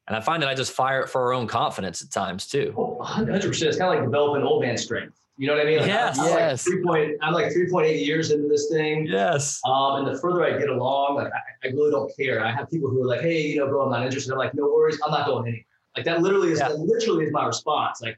[0.07, 2.73] And I find that I just fire it for our own confidence at times too.
[2.77, 3.43] Oh, 100%.
[3.63, 5.79] It's kind of like developing old man strength, You know what I mean?
[5.79, 6.17] Like, Yes.
[6.19, 6.65] I'm, Yes.
[6.65, 9.05] Like three point, I'm like 3.8 years into this thing.
[9.05, 9.59] Yes.
[9.65, 12.43] Um, and the further I get along, like I, I really don't care.
[12.43, 14.31] I have people who are like, hey, you know, bro, I'm not interested.
[14.31, 15.65] I'm like, no worries, I'm not going anywhere.
[15.97, 16.69] Like that literally is Yeah.
[16.69, 18.01] that literally is my response.
[18.01, 18.17] Like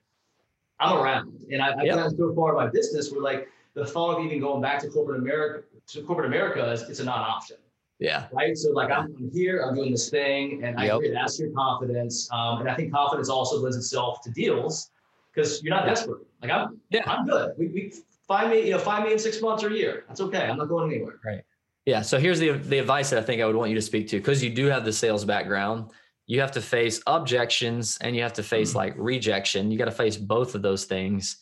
[0.80, 1.34] I'm around.
[1.52, 1.96] And I, I've Yep.
[1.96, 4.88] gotten so far in my business where like the thought of even going back to
[4.90, 7.58] corporate America to corporate America is it's a non-option.
[8.00, 8.28] Yeah.
[8.32, 8.56] Right.
[8.56, 10.96] So like I'm, I'm here, I'm doing this thing, and I Yep.
[10.98, 12.30] agree, that's your confidence.
[12.32, 14.92] Um, and I think confidence also lends itself to deals
[15.34, 16.27] because you're not desperate.
[16.42, 17.04] Like I'm Yeah.
[17.10, 17.54] I'm good.
[17.58, 17.94] We, we
[18.28, 20.04] find me, you know, find me in six months or a year.
[20.08, 20.46] That's okay.
[20.46, 21.20] I'm not going anywhere.
[21.26, 21.42] Right.
[21.86, 22.02] Yeah.
[22.02, 24.18] So here's the the advice that I think I would want you to speak to
[24.18, 25.92] because you do have the sales background.
[26.28, 28.76] You have to face objections and you have to face Mhm.
[28.76, 29.72] like rejection.
[29.72, 31.38] You got to face both of those things.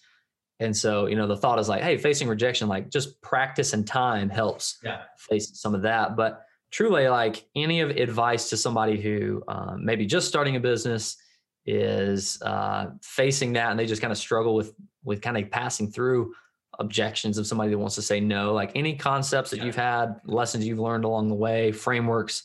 [0.59, 3.85] And so, you know, the thought is like, hey, facing rejection, like just practice and
[3.85, 5.01] time helps Yeah.
[5.17, 6.15] face some of that.
[6.15, 11.17] But truly, like any of advice to somebody who um, maybe just starting a business
[11.65, 15.89] is uh, facing that and they just kind of struggle with with kind of passing
[15.91, 16.33] through
[16.79, 19.65] objections of somebody that wants to say no like any concepts that Yeah.
[19.65, 22.43] you've had lessons you've learned along the way frameworks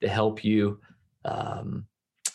[0.00, 0.80] to help you
[1.24, 1.86] um,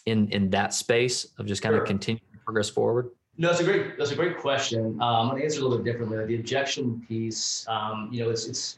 [0.06, 1.82] in in that space of just kind Sure.
[1.82, 4.86] of continue to progress forward No, that's a great that's a great question.
[5.02, 6.24] Um, I'm gonna answer a little bit differently.
[6.26, 8.78] The objection piece, um, you know, it's it's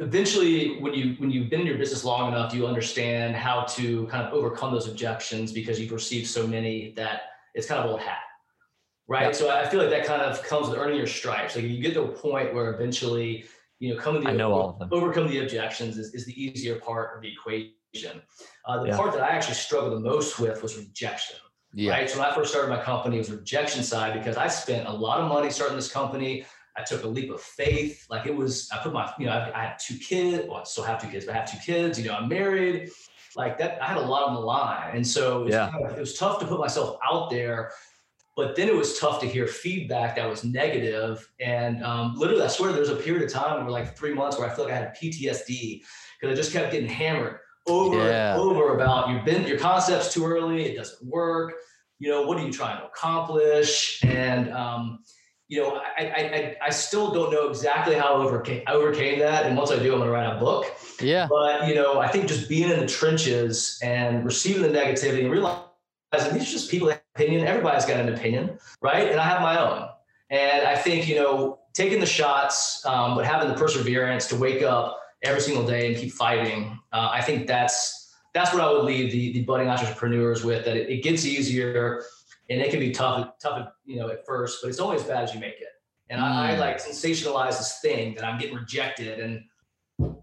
[0.00, 4.06] eventually when you when you've been in your business long enough, you understand how to
[4.06, 7.22] kind of overcome those objections because you've received so many that
[7.54, 8.18] it's kind of old hat.
[9.06, 9.34] Right.
[9.34, 11.56] So I feel like that kind of comes with earning your stripes.
[11.56, 13.44] Like you get to a point where eventually,
[13.80, 14.88] you know, coming to I know all of them.
[14.92, 18.22] overcome the objections is, is the easier part of the equation.
[18.66, 18.96] Uh, the Yeah.
[18.96, 21.36] part that I actually struggled the most with was rejection
[21.74, 21.90] Yeah.
[21.92, 22.08] right?
[22.08, 24.92] So when I first started my company, it was rejection side because I spent a
[24.92, 26.46] lot of money starting this company.
[26.76, 28.06] I took a leap of faith.
[28.08, 30.46] Like it was, I put my, you know, I, I have two kids.
[30.48, 31.98] Well, I still have two kids, but I have two kids.
[32.00, 32.90] You know, I'm married.
[33.36, 35.70] Like that, I had a lot on the line, and so it was, Yeah.
[35.70, 37.72] kind of- it was tough to put myself out there.
[38.36, 41.28] But then it was tough to hear feedback that was negative.
[41.40, 44.38] And um, literally, I swear, there was a period of time where like three months
[44.38, 45.82] where I felt like I had PTSD
[46.20, 48.32] because I just kept getting hammered over Yeah.
[48.34, 51.54] and over about you've been your concept's too early, it doesn't work.
[51.98, 54.02] You know, what are you trying to accomplish?
[54.04, 55.00] And um,
[55.50, 59.18] you know, I, I I I still don't know exactly how I overcame I overcame
[59.18, 59.46] that.
[59.46, 60.64] And once I do, I'm gonna write a book.
[61.02, 61.26] Yeah.
[61.28, 65.30] But you know, I think just being in the trenches and receiving the negativity and
[65.30, 65.64] realizing
[66.32, 67.48] these are just people's opinion.
[67.48, 69.10] Everybody's got an opinion, right?
[69.10, 69.88] And I have my own.
[70.30, 74.62] And I think you know, taking the shots, um, but having the perseverance to wake
[74.62, 76.78] up every single day and keep fighting.
[76.92, 80.64] Uh, I think that's that's what I would leave the, the budding entrepreneurs with.
[80.64, 82.04] That it, it gets easier,
[82.50, 85.22] and it can be tough, tough, you know, at first, but it's only as bad
[85.24, 85.68] as you make it.
[86.10, 86.58] And I, I Mm.
[86.58, 89.44] like sensationalize this thing that I'm getting rejected, and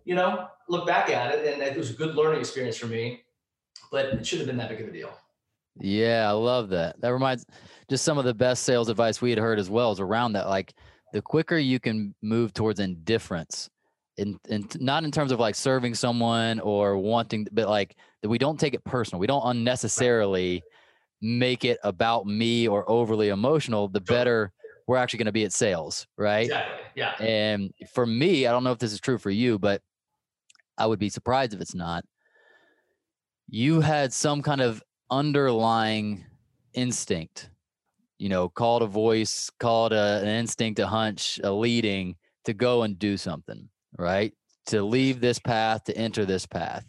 [0.04, 3.22] you know, look back at it, and it was a good learning experience for me.
[3.92, 5.12] But it shouldn't have been that big of a deal.
[5.80, 7.00] Yeah, I love that.
[7.00, 7.46] That reminds
[7.90, 10.50] just some of the best sales advice we had heard as well is around that.
[10.50, 10.74] Like
[11.14, 13.70] the quicker you can move towards indifference,
[14.18, 18.38] in, in not in terms of like serving someone or wanting, but like that we
[18.40, 19.20] don't take it personal.
[19.20, 20.64] We don't unnecessarily
[21.22, 23.88] make it about me or overly emotional.
[23.88, 24.51] The better
[24.88, 26.45] we're actually going to be at sales, right?
[26.45, 26.86] Exactly.
[26.95, 27.13] Yeah.
[27.20, 29.82] And for me, I don't know if this is true for you, but
[30.78, 32.05] I would be surprised if it's not.
[33.49, 36.26] You had some kind of underlying
[36.74, 37.49] instinct,
[38.18, 42.15] you know, called a voice, called a, an instinct, a hunch, a leading
[42.45, 44.34] to go and do something, right?
[44.68, 46.86] To leave this path, to enter this path.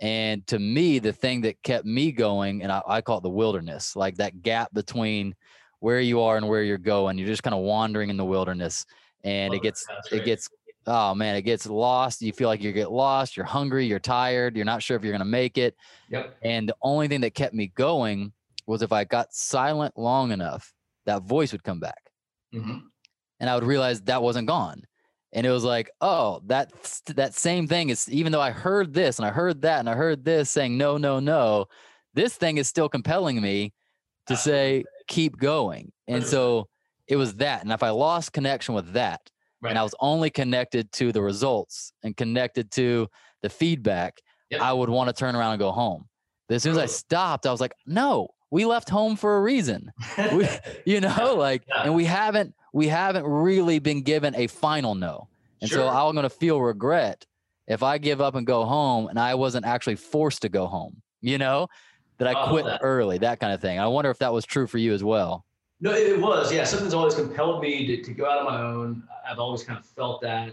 [0.00, 3.30] And to me, the thing that kept me going, and I, I call it the
[3.30, 5.34] wilderness, like that gap between
[5.80, 7.18] where you are and where you're going.
[7.18, 8.86] You're just kind of wandering in the wilderness,
[9.24, 10.48] and it gets it gets
[10.86, 12.22] oh man, it gets lost.
[12.22, 13.36] You feel like you get lost.
[13.36, 13.84] You're hungry.
[13.86, 14.56] You're tired.
[14.56, 15.76] You're not sure if you're gonna make it.
[16.08, 16.36] Yep.
[16.42, 18.32] And the only thing that kept me going
[18.66, 20.72] was if I got silent long enough,
[21.04, 22.10] that voice would come back,
[22.54, 22.82] Mhm.
[23.40, 24.84] and I would realize that wasn't gone.
[25.32, 26.72] And it was like, oh, that
[27.06, 29.94] that same thing is even though I heard this and I heard that and I
[29.94, 31.66] heard this saying no, no, no,
[32.14, 33.72] this thing is still compelling me
[34.26, 35.92] to ah, say keep going.
[36.08, 36.68] And so
[37.06, 37.62] it was that.
[37.62, 39.20] And if I lost connection with that,
[39.62, 39.70] Right.
[39.70, 43.08] and I was only connected to the results and connected to
[43.42, 44.20] the feedback,
[44.50, 44.62] Yep.
[44.62, 46.08] I would want to turn around and go home.
[46.48, 49.40] But as soon as I stopped, I was like, no, we left home for a
[49.40, 49.92] reason.
[50.32, 50.48] We,
[50.86, 55.28] you know, like, and we haven't, we haven't really been given a final no.
[55.60, 57.26] And so I'm going to feel regret
[57.66, 61.02] if I give up and go home and I wasn't actually forced to go home,
[61.20, 61.68] you know,
[62.18, 62.80] that I I quit that.
[62.82, 63.78] early, that kind of thing.
[63.78, 65.44] I wonder if that was true for you as well.
[65.80, 66.52] No, it, it was.
[66.52, 69.02] Yeah, something's always compelled me to, to go out on my own.
[69.28, 70.52] I've always kind of felt that.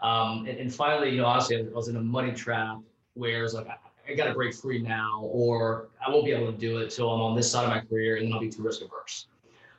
[0.00, 2.78] Um, and, and finally, you know, honestly, I was in a money trap
[3.14, 3.76] where it's like, I,
[4.08, 7.10] I got to break free now, or I won't be able to do it till
[7.10, 9.26] I'm on this side of my career, and then I'll be too risk averse.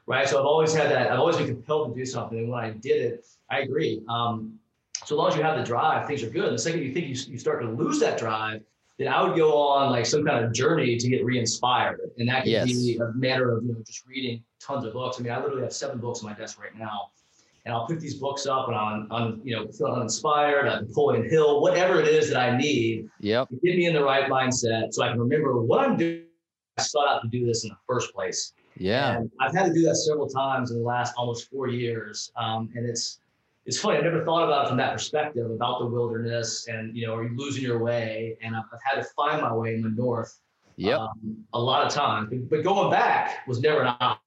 [0.07, 0.27] Right?
[0.27, 1.11] So I've always had that.
[1.11, 4.01] I've always been compelled to do something, and when I did it, I agree.
[4.09, 4.59] Um,
[5.05, 6.45] so long as you have the drive, things are good.
[6.45, 8.61] And the second you think you, you start to lose that drive,
[8.97, 12.43] then I would go on like some kind of journey to get re-inspired, and that
[12.43, 12.65] can Yes.
[12.65, 15.19] be a matter of you know just reading tons of books.
[15.19, 17.11] I mean, I literally have seven books on my desk right now,
[17.65, 20.67] and I'll pick these books up and I'm, I'm you know feeling uninspired.
[20.67, 23.49] I'm Napoleon Hill, whatever it is that I need Yep.
[23.49, 26.21] to get me in the right mindset, so I can remember what I'm doing.
[26.77, 28.53] I sought out to do this in the first place.
[28.77, 29.17] Yeah.
[29.17, 32.31] And I've had to do that several times in the last almost four years.
[32.35, 33.19] Um, and it's
[33.65, 33.97] it's funny.
[33.97, 37.23] I never thought about it from that perspective about the wilderness and you know, are
[37.23, 38.37] you losing your way?
[38.41, 40.39] And I've, I've had to find my way in the north
[40.77, 40.99] Yep.
[40.99, 42.29] um, a lot of times.
[42.29, 44.19] But, but going back was never an option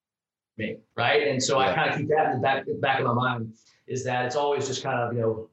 [0.57, 1.29] for me, right?
[1.29, 3.53] And so I kind of keep that in the back back of my mind
[3.87, 5.49] is that it's always just kind of you know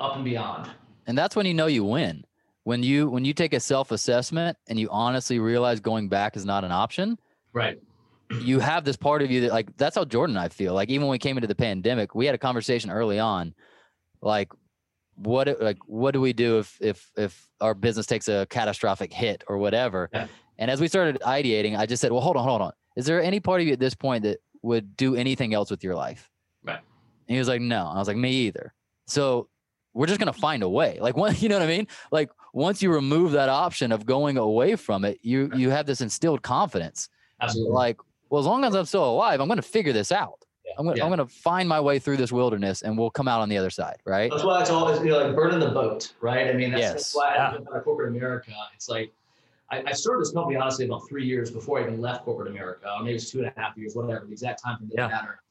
[0.00, 0.68] up and beyond.
[1.06, 2.24] and that's when you know you win
[2.64, 6.64] when you when you take a self-assessment and you honestly realize going back is not
[6.64, 7.16] an option
[7.52, 7.78] Right.
[8.40, 10.74] You have this part of you that like that's how jordan and i feel.
[10.74, 13.54] Like even when we came into the pandemic we had a conversation early on
[14.20, 14.48] like
[15.16, 19.44] what like what do we do if if if our business takes a catastrophic hit
[19.46, 20.08] or whatever?
[20.12, 20.26] Yeah.
[20.58, 22.72] and as we started ideating i just said well hold on hold on.
[22.96, 25.82] Is there any part of you at this point that would do anything else with
[25.82, 26.30] your life?
[26.62, 26.80] Right.
[27.28, 27.88] and he was like no.
[27.88, 28.72] And i was like me either.
[29.06, 29.48] So
[29.94, 30.98] we're just gonna find a way.
[31.00, 31.86] Like one you know what i mean?
[32.10, 36.00] Like once you remove that option of going away from it you you have this
[36.00, 37.08] instilled confidence.
[37.40, 37.74] Absolutely.
[37.74, 37.98] like
[38.32, 40.96] well as long as i'm still alive i'm gonna figure this out Yeah, I'm gonna,
[40.96, 41.04] yeah.
[41.04, 43.68] I'm gonna find my way through this wilderness and we'll come out on the other
[43.70, 44.30] side, right?
[44.30, 46.48] That's why it's always you know like burning the boat, right?
[46.48, 46.92] I mean, that's, Yes.
[46.94, 47.58] that's why Yeah.
[47.76, 48.52] I corporate America.
[48.74, 49.12] It's like
[49.70, 52.86] I, I started this company honestly about three years before I even left corporate America.
[52.94, 54.24] Or maybe it's two and a half years, whatever.
[54.24, 55.08] The exact time didn't Yeah.
[55.08, 55.42] matter.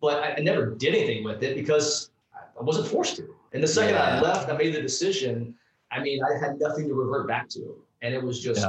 [0.00, 2.10] But I, I never did anything with it because
[2.58, 3.24] I wasn't forced to.
[3.52, 5.54] And the second I left, I made the decision.
[5.92, 8.64] I mean, I had nothing to revert back to, and it was just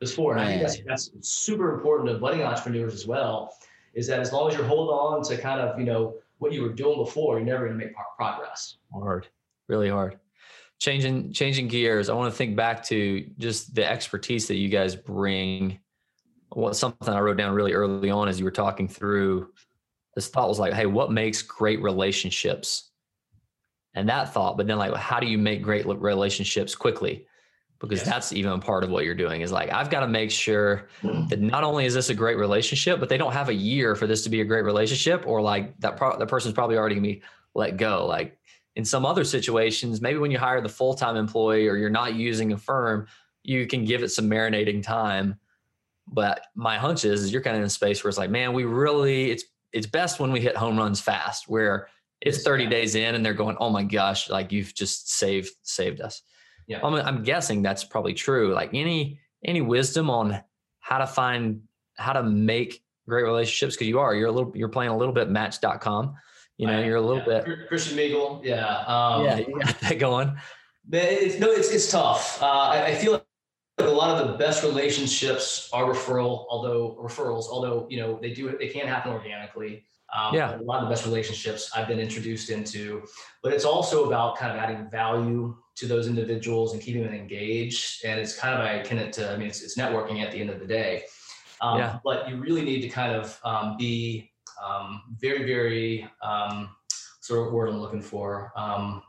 [0.00, 0.06] Yeah.
[0.06, 0.38] this forward.
[0.38, 3.54] And I think that's that's super important to budding entrepreneurs as well.
[3.94, 6.62] Is that as long as you're holding on to kind of you know what you
[6.62, 8.76] were doing before, you're never going to make progress.
[8.92, 9.26] hard
[9.70, 10.18] really hard
[10.80, 14.96] changing changing gears i want to think back to just the expertise that you guys
[14.96, 15.78] bring
[16.50, 19.48] what something i wrote down really early on as you were talking through
[20.16, 22.90] this thought was like hey what makes great relationships
[23.94, 27.26] and that thought but then like how do you make great relationships quickly
[27.80, 28.08] because Yes.
[28.08, 31.28] that's even part of what you're doing is like i've got to make sure mm.
[31.28, 34.06] that not only is this a great relationship but they don't have a year for
[34.06, 37.06] this to be a great relationship or like that pro- that person's probably already gonna
[37.06, 37.22] be
[37.54, 38.38] let go like
[38.76, 42.14] in some other situations, maybe when you hire the full time employee or you're not
[42.14, 43.06] using a firm,
[43.42, 45.38] you can give it some marinating time.
[46.06, 48.52] But my hunch is, is you're kind of in a space where it's like, man,
[48.52, 51.88] we really it's it's best when we hit home runs fast, where
[52.20, 56.00] it's 30 days in and they're going, oh my gosh, like you've just saved saved
[56.00, 56.22] us.
[56.70, 56.80] Yeah.
[56.84, 58.54] I'm, I'm guessing that's probably true.
[58.54, 60.40] Like any any wisdom on
[60.78, 61.62] how to find
[61.96, 65.12] how to make great relationships because you are you're a little you're playing a little
[65.12, 66.14] bit match.com
[66.58, 67.40] you know I- you're a little yeah.
[67.40, 68.84] bit Christian Mingle, yeah.
[68.86, 70.36] Um, yeah, you got that going.
[70.88, 72.40] But it's no, it's it's tough.
[72.40, 73.24] Uh, I, I feel like
[73.78, 78.56] a lot of the best relationships are referral, although referrals, although you know they do
[78.58, 79.84] they can happen organically.
[80.16, 80.58] Um, Yeah.
[80.58, 83.02] A lot of the best relationships I've been introduced into,
[83.42, 88.04] but it's also about kind of adding value to those individuals and keeping them engaged.
[88.04, 90.40] And it's kind of I akin it to I mean it's, it's networking at the
[90.40, 91.04] end of the day.
[91.60, 91.98] Um, Yeah.
[92.04, 94.30] But you really need to kind of um, be
[94.62, 96.70] um, very very um,
[97.20, 98.52] sort of word I'm looking for.
[98.56, 99.02] Um,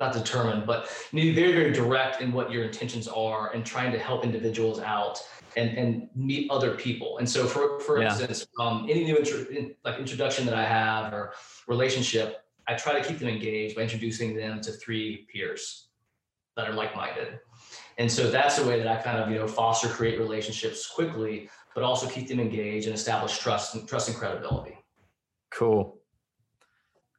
[0.00, 3.52] not determined, but you need to be very, very direct in what your intentions are
[3.52, 5.20] and trying to help individuals out
[5.56, 7.18] and, and meet other people.
[7.18, 8.10] And so for, for Yeah.
[8.10, 11.32] instance, um, any new intro, in, like introduction that I have or
[11.68, 15.88] relationship, I try to keep them engaged by introducing them to three peers
[16.56, 17.40] that are like-minded.
[17.98, 21.48] And so that's the way that I kind of, you know, foster, create relationships quickly,
[21.74, 24.78] but also keep them engaged and establish trust and trust and credibility.
[25.50, 25.98] Cool.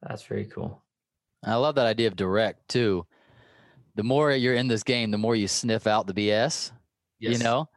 [0.01, 0.81] That's very cool.
[1.43, 3.05] I love that idea of direct too.
[3.95, 6.71] The more you're in this game, the more you sniff out the BS,
[7.19, 7.69] you know?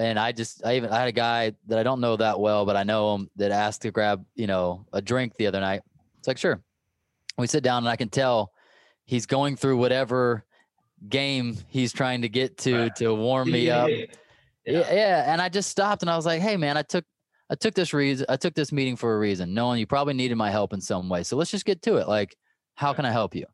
[0.00, 2.64] And I just, I even, I had a guy that I don't know that well,
[2.64, 5.82] but I know him that asked to grab, you know, a drink the other night.
[6.18, 6.62] It's like, sure.
[7.36, 8.50] We sit down and I can tell
[9.04, 10.44] he's going through whatever
[11.08, 12.96] game he's trying to get to Right.
[12.96, 13.90] to warm me up.
[13.90, 14.06] Yeah.
[14.64, 14.92] Yeah.
[14.94, 15.32] yeah.
[15.32, 17.04] And I just stopped and I was like, hey man, I took
[17.50, 20.36] I took this reason I took this meeting for a reason, knowing you probably needed
[20.36, 21.24] my help in some way.
[21.24, 22.08] So let's just get to it.
[22.08, 22.36] Like,
[22.74, 22.96] how Right.
[22.96, 23.46] can I help you?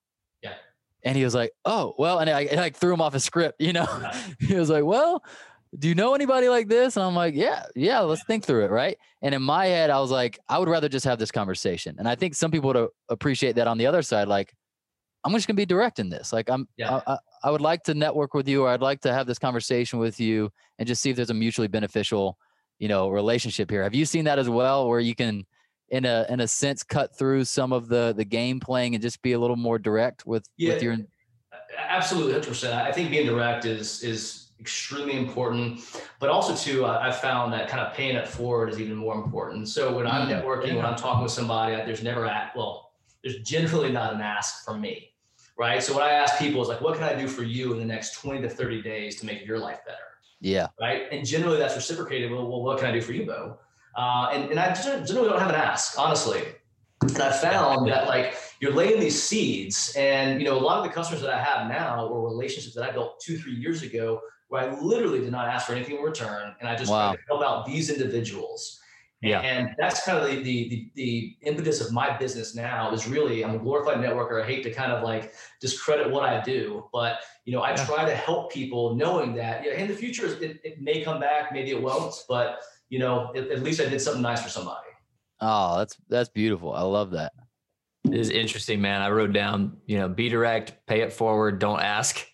[0.43, 0.55] Yeah.
[1.05, 3.61] And he was like, Oh, well, and I, I like threw him off a script,
[3.61, 3.87] you know.
[4.01, 4.23] Yeah.
[4.41, 5.23] he was like, Well,
[5.79, 6.97] do you know anybody like this?
[6.97, 8.71] And I'm like, Yeah, yeah, let's think through it.
[8.71, 8.97] Right.
[9.23, 11.97] And in my head, I was like, I would rather just have this conversation.
[11.99, 14.55] And I think some people would appreciate that on the other side, like,
[15.25, 16.33] I'm just gonna be direct in this.
[16.33, 17.01] Like I'm Yeah.
[17.07, 19.39] I, I, I would like to network with you or I'd like to have this
[19.39, 22.39] conversation with you and just see if there's a mutually beneficial
[22.79, 23.83] you know, relationship here.
[23.83, 25.47] Have you seen that as well, where you can,
[25.89, 29.23] in a in a sense, cut through some of the the game playing and just
[29.23, 30.75] be a little more direct with Yeah.
[30.75, 30.97] with your
[31.79, 32.75] Absolutely, hundred percent.
[32.75, 35.81] I think being direct is is extremely important,
[36.19, 39.15] but also too, I- I've found that kind of paying it forward is even more
[39.15, 39.69] important.
[39.69, 42.93] So when I'm Mm, networking, when I'm talking with somebody, there's never a well,
[43.23, 45.13] there's generally not an ask from me,
[45.59, 45.83] right?
[45.83, 47.85] So what I ask people is like, what can I do for you in the
[47.85, 49.99] next 20 to 30 days to make your life better?
[50.41, 51.05] yeah right?
[51.11, 52.31] And generally that's reciprocated.
[52.31, 53.59] Well, well what can I do for you, Beau?
[53.97, 56.43] Uh, and, and I generally don't have an ask, honestly.
[57.01, 60.85] And I found that like you're laying these seeds, and you know a lot of
[60.85, 64.21] the customers that I have now were relationships that I built two, three years ago,
[64.57, 67.13] where I literally did not ask for anything in return, and I just Wow.
[67.13, 68.81] tried to help out these individuals.
[69.23, 69.41] Yeah.
[69.41, 73.45] And that's kind of the, the the the impetus of my business now is really
[73.45, 74.43] I'm a glorified networker.
[74.43, 77.85] I hate to kind of like discredit what I do, but you know I Yeah.
[77.87, 81.51] try to help people knowing that yeah, in the future it, it may come back,
[81.53, 84.91] maybe it won't, but you know at, at least I did something nice for somebody.
[85.41, 87.33] oh that's that's beautiful i love that
[88.05, 89.03] It is interesting, man.
[89.03, 92.25] I wrote down, you know, be direct, pay it forward, don't ask.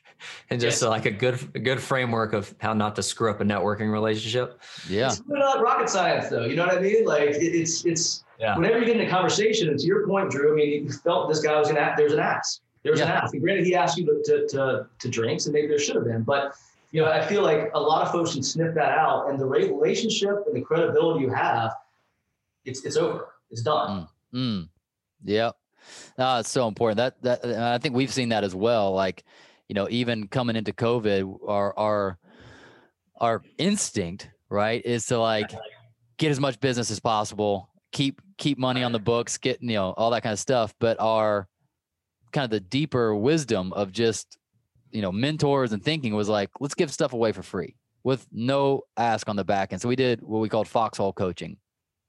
[0.50, 0.88] And just Yes.
[0.88, 4.60] like a good a good framework of how not to screw up a networking relationship.
[4.88, 6.44] yeah It's not rocket science though.
[6.44, 7.04] You know what I mean?
[7.04, 8.56] Like it, it's it's Yeah.
[8.56, 11.28] whenever you get in a conversation, and to your point, Drew, I mean, you felt
[11.28, 12.60] this guy was gonna act, there's an ask.
[12.82, 13.14] There's an Yeah.
[13.22, 13.32] ask.
[13.34, 16.04] And granted, he asked you to, to, to, to drinks, and maybe there should have
[16.04, 16.54] been, but
[16.90, 19.46] you know, I feel like a lot of folks should sniff that out, and the
[19.46, 21.72] relationship and the credibility you have,
[22.64, 23.28] it's it's over.
[23.50, 24.08] It's done.
[24.34, 24.68] Mm.
[25.24, 25.52] Yeah.
[26.18, 26.98] No, it's so important.
[26.98, 28.92] That that and I think we've seen that as well.
[28.92, 29.24] Like,
[29.72, 32.18] you know, even coming into COVID, our our
[33.16, 35.50] our instinct, right, is to like
[36.18, 39.94] get as much business as possible, keep keep money on the books, get you know,
[39.96, 40.74] all that kind of stuff.
[40.78, 41.48] But our
[42.32, 44.36] kind of the deeper wisdom of just,
[44.90, 48.82] you know, mentors and thinking was like, let's give stuff away for free with no
[48.98, 49.80] ask on the back end.
[49.80, 51.56] So we did what we called foxhole coaching.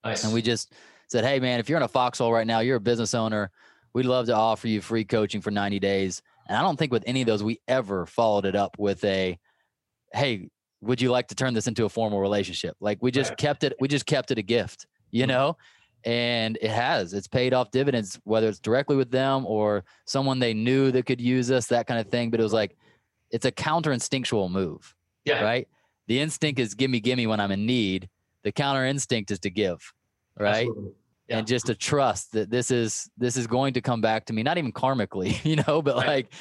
[0.03, 0.26] Nice.
[0.26, 0.74] And we just
[1.07, 3.51] said, hey, man, if you're in a foxhole right now, you're a business owner,
[3.93, 6.22] we'd love to offer you free coaching for 90 days.
[6.48, 9.38] And I don't think with any of those we ever followed it up with a,
[10.14, 10.50] hey,
[10.82, 12.76] would you like to turn this into a formal relationship?
[12.80, 13.38] Like we just Right.
[13.38, 15.30] kept it, we just kept it a gift, you Mhm.
[15.30, 15.58] know?
[16.06, 20.54] And it has, it's paid off dividends, whether it's directly with them or someone they
[20.54, 22.30] knew that could use us, that kind of thing.
[22.30, 22.76] But it was like,
[23.32, 25.41] it's a counter instinctual move, yeah.
[25.41, 25.68] right?
[26.08, 28.10] The instinct is gimme, gimme when I'm in need.
[28.44, 29.94] The counter instinct is to give,
[30.38, 30.68] right?
[30.68, 30.91] Absolutely.
[31.30, 31.38] Yeah.
[31.38, 34.43] and just to trust that this is this is going to come back to me
[34.43, 36.07] not even karmically you know but Right.
[36.07, 36.34] like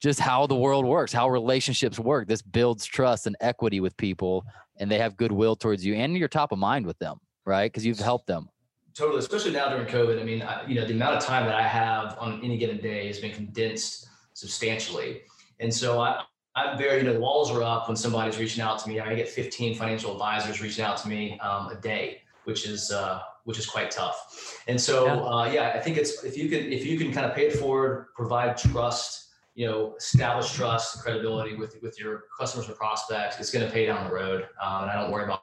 [0.00, 4.44] just how the world works how relationships work this builds trust and equity with people
[4.78, 7.84] and they have goodwill towards you and you're top of mind with them right because
[7.84, 8.48] you've helped them
[8.94, 10.20] Totally, especially now during COVID.
[10.20, 12.76] I mean, I, you know, the amount of time that I have on any given
[12.76, 15.22] day has been condensed substantially,
[15.60, 16.22] and so I,
[16.56, 19.00] I'm very, you know, the walls are up when somebody's reaching out to me.
[19.00, 23.20] I get 15 financial advisors reaching out to me um, a day, which is uh,
[23.44, 24.62] which is quite tough.
[24.68, 25.20] And so, Yeah.
[25.20, 27.54] uh, yeah, I think it's if you can if you can kind of pay it
[27.58, 33.50] forward, provide trust, you know, establish trust, credibility with with your customers or prospects, it's
[33.50, 35.42] going to pay down the road, um, and I don't worry about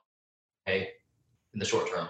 [0.66, 0.90] pay
[1.54, 2.08] in the short term.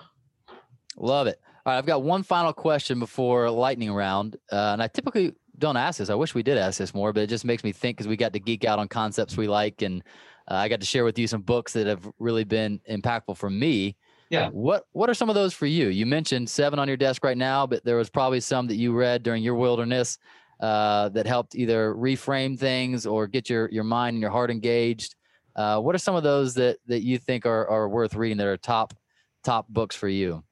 [0.97, 4.87] love it all right i've got one final question before lightning round uh, and i
[4.87, 7.63] typically don't ask this i wish we did ask this more but it just makes
[7.63, 10.03] me think because we got to geek out on concepts we like and
[10.51, 13.49] uh, i got to share with you some books that have really been impactful for
[13.49, 13.95] me
[14.29, 14.49] Yeah.
[14.49, 15.87] What What are some of those for you?
[15.87, 18.93] You mentioned seven on your desk right now, but there was probably some that you
[18.93, 20.17] read during your wilderness
[20.59, 25.15] uh, that helped either reframe things or get your your mind and your heart engaged.
[25.55, 28.47] Uh, what are some of those that that you think are are worth reading that
[28.47, 28.93] are top
[29.43, 30.43] top books for you?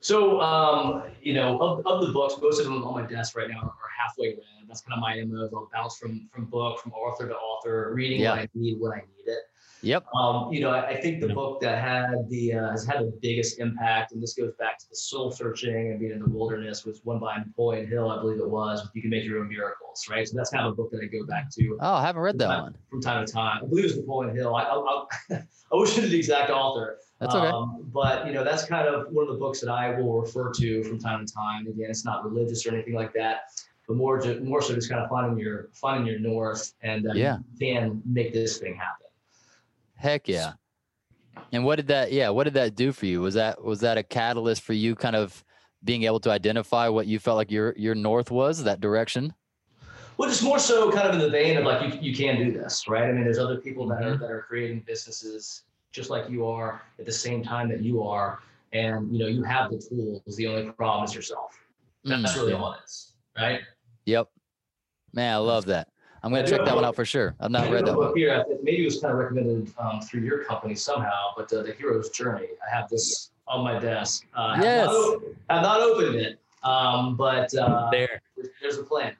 [0.00, 3.48] So, um, you know, of, of the books, most of them on my desk right
[3.48, 4.40] now are halfway read.
[4.66, 5.48] That's kind of my MO.
[5.54, 8.30] I'll bounce from from book, from author to author, reading Yeah.
[8.30, 9.42] what I need when I need it.
[9.82, 10.04] Yep.
[10.14, 11.34] Um, you know, I, I think the Yeah.
[11.34, 14.88] book that had the uh, has had the biggest impact, and this goes back to
[14.88, 18.38] the soul searching and being in the wilderness, was one by Napoleon Hill, I believe
[18.38, 18.88] it was.
[18.94, 20.26] You can make your own miracles, right?
[20.26, 22.38] So that's kind of a book that I go back to Oh, I haven't read
[22.38, 22.62] that Right.
[22.62, 22.76] one.
[22.90, 23.60] from time to time.
[23.64, 24.54] I believe it it's Napoleon Hill.
[24.54, 25.04] I, I, I,
[25.72, 26.98] I wish I knew the exact author.
[27.18, 27.48] That's okay.
[27.48, 30.52] Um, but you know, that's kind of one of the books that I will refer
[30.52, 31.66] to from time to time.
[31.66, 33.42] Again, it's not religious or anything like that,
[33.88, 37.38] but more more so just kind of finding your finding your north and uh, Yeah.
[37.60, 39.01] can make this thing happen.
[40.02, 40.54] Heck yeah.
[41.52, 42.10] And what did that?
[42.10, 43.20] Yeah, what did that do for you?
[43.20, 45.44] Was that was that a catalyst for you, kind of
[45.84, 49.32] being able to identify what you felt like your your north was, that direction?
[50.16, 52.50] Well, just more so kind of in the vein of like you, you can do
[52.50, 53.04] this, right?
[53.04, 56.82] I mean, there's other people that are that are creating businesses just like you are
[56.98, 58.40] at the same time that you are,
[58.72, 60.36] and you know you have the tools.
[60.36, 61.56] The only problem is yourself.
[62.04, 62.58] That's Mm, really yeah.
[62.58, 63.60] all it is, right?
[64.06, 64.28] Yep.
[65.12, 65.91] Man, I love that.
[66.22, 67.34] I'm gonna check that one out for sure.
[67.40, 68.16] I've not read that one.
[68.16, 71.72] Here, maybe it was kind of recommended um, through your company somehow, but uh, the
[71.72, 72.46] hero's journey.
[72.64, 74.26] I have this on my desk.
[74.34, 74.86] Uh, have Yes.
[74.86, 78.22] Not, have not opened it, um, but uh, There.
[78.60, 79.16] there's a plan.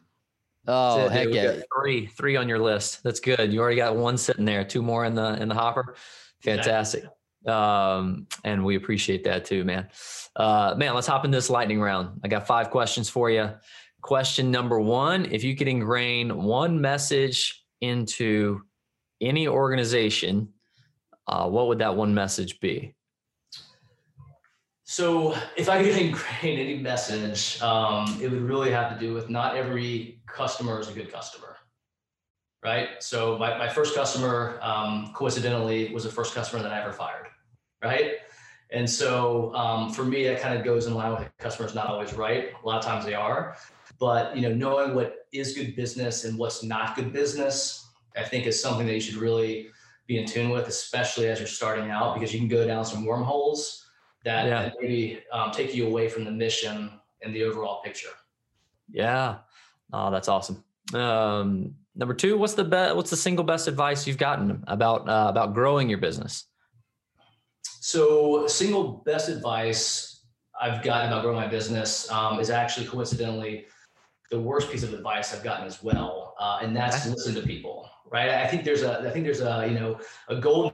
[0.68, 1.60] Oh That's heck yeah!
[1.76, 3.02] Three, three on your list.
[3.02, 3.52] That's good.
[3.52, 4.64] You already got one sitting there.
[4.64, 5.96] Two more in the in the hopper.
[6.40, 7.04] Fantastic.
[7.46, 9.88] Um, and we appreciate that too, man.
[10.36, 12.20] Uh, man, let's hop in this lightning round.
[12.22, 13.50] I got five questions for you.
[14.02, 18.62] Question number one: If you could ingrain one message into
[19.20, 20.48] any organization,
[21.28, 22.94] uh, what would that one message be?
[24.84, 29.30] So if I could ingrain any message, um, it would really have to do with
[29.30, 31.56] not every customer is a good customer,
[32.62, 33.02] right?
[33.02, 37.28] So my, my first customer, um, coincidentally, was the first customer that I ever fired,
[37.82, 38.16] right?
[38.70, 42.14] And so um, for me, that kind of goes in line with customer's not always
[42.14, 42.48] right.
[42.62, 43.56] A lot of times they are,
[44.02, 47.86] but you know, knowing what is good business and what's not good business,
[48.16, 49.68] I think is something that you should really
[50.08, 53.04] be in tune with, especially as you're starting out, because you can go down some
[53.06, 53.86] wormholes
[54.24, 54.70] that, Yeah.
[54.80, 56.90] maybe um, take you away from the mission
[57.22, 58.08] and the overall picture.
[58.90, 59.36] Yeah.
[59.92, 60.64] Oh, that's awesome.
[60.92, 62.96] Um, number two, what's the best?
[62.96, 66.46] What's the single best advice you've gotten about uh, about growing your business?
[67.62, 70.24] So, single best advice
[70.60, 73.66] I've gotten about growing my business um, is actually coincidentally
[74.32, 77.88] the worst piece of advice I've gotten as well, uh, and that's listen to people.
[78.10, 78.30] Right?
[78.30, 80.72] I think there's a I think there's a you know a golden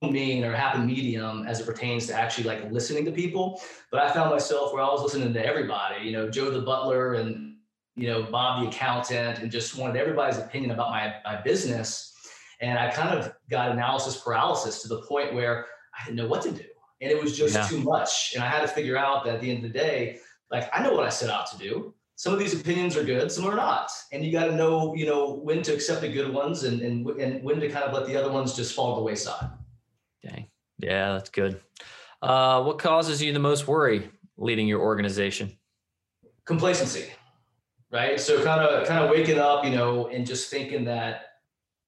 [0.00, 3.60] mean or happy medium as it pertains to actually like listening to people.
[3.90, 7.14] But I found myself where I was listening to everybody, you know, Joe the butler
[7.14, 7.56] and
[7.96, 12.14] you know Bob the accountant, and just wanted everybody's opinion about my my business.
[12.60, 15.66] And I kind of got analysis paralysis to the point where
[15.98, 16.64] I didn't know what to do.
[17.00, 17.66] And it was just Yeah.
[17.66, 18.34] too much.
[18.34, 20.82] And I had to figure out that at the end of the day, like I
[20.82, 21.94] know what I set out to do.
[22.20, 23.90] Some of these opinions are good, some are not.
[24.12, 27.08] And you got to know, you know, when to accept the good ones and, and,
[27.18, 29.48] and when to kind of let the other ones just fall to the wayside.
[30.22, 30.48] Dang.
[30.76, 31.62] Yeah, that's good.
[32.20, 35.56] Uh, what causes you the most worry leading your organization?
[36.44, 37.06] Complacency,
[37.90, 38.20] right?
[38.20, 41.22] So kind of kind of waking up, you know, and just thinking that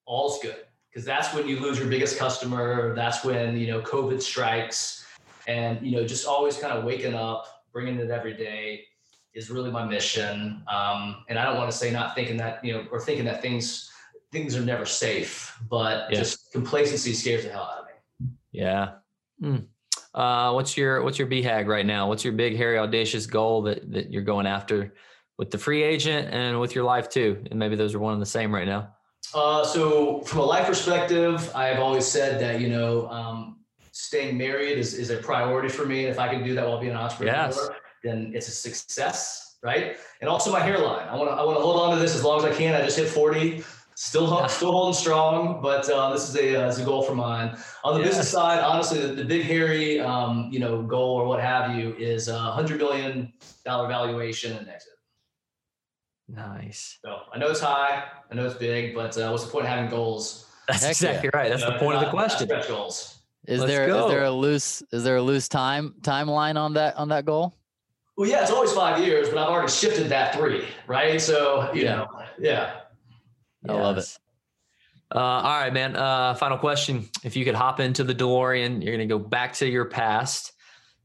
[0.06, 0.64] all's good.
[0.88, 2.94] Because that's when you lose your biggest customer.
[2.94, 5.04] That's when, you know, COVID strikes.
[5.46, 8.86] And, you know, just always kind of waking up, bringing it every day
[9.34, 10.62] is really my mission.
[10.72, 13.42] Um, and I don't want to say not thinking that, you know, or thinking that
[13.42, 13.88] things
[14.30, 16.20] things are never safe, but Yeah.
[16.20, 18.30] just complacency scares the hell out of me.
[18.50, 18.92] Yeah.
[19.40, 19.56] Hmm.
[20.14, 22.08] Uh, what's your what's your BHAG right now?
[22.08, 24.94] What's your big, hairy, audacious goal that that you're going after
[25.38, 27.44] with the free agent and with your life too?
[27.50, 28.94] And maybe those are one and the same right now.
[29.34, 33.60] Uh, so from a life perspective, I've always said that, you know, um,
[33.92, 36.04] staying married is, is a priority for me.
[36.06, 37.68] If I can do that while being an entrepreneur, Yes.
[38.02, 39.96] Then it's a success, right?
[40.20, 41.08] And also my hairline.
[41.08, 42.74] I want to I want to hold on to this as long as I can.
[42.74, 43.62] I just hit 40,
[43.94, 47.14] still ho- still holding strong, but uh, this is a, uh, is a goal for
[47.14, 47.56] mine.
[47.84, 48.06] On the Yeah.
[48.06, 51.94] business side, honestly, the, the big hairy, um, you know, goal or what have you
[51.96, 53.32] is a hundred billion
[53.64, 54.88] dollar valuation and exit.
[56.28, 56.98] Nice.
[57.04, 59.70] So I know it's high, I know it's big, but uh, what's the point of
[59.70, 60.48] having goals?
[60.68, 61.50] That's Heck exactly right.
[61.50, 62.48] That's You the know, point of the not- not question.
[62.68, 63.18] Goals.
[63.48, 64.08] Is Let's there is go.
[64.08, 67.52] there a loose is there a loose time timeline on that on that goal?
[68.16, 71.20] Well, yeah, it's always five years, but I've already shifted that three, right?
[71.20, 71.94] So you Yeah.
[71.96, 72.08] know,
[72.38, 72.80] yeah.
[73.68, 74.18] I love it.
[75.14, 75.94] Uh, all right, man.
[75.96, 77.08] Uh, final question.
[77.22, 80.52] If you could hop into the DeLorean, you're going to go back to your past.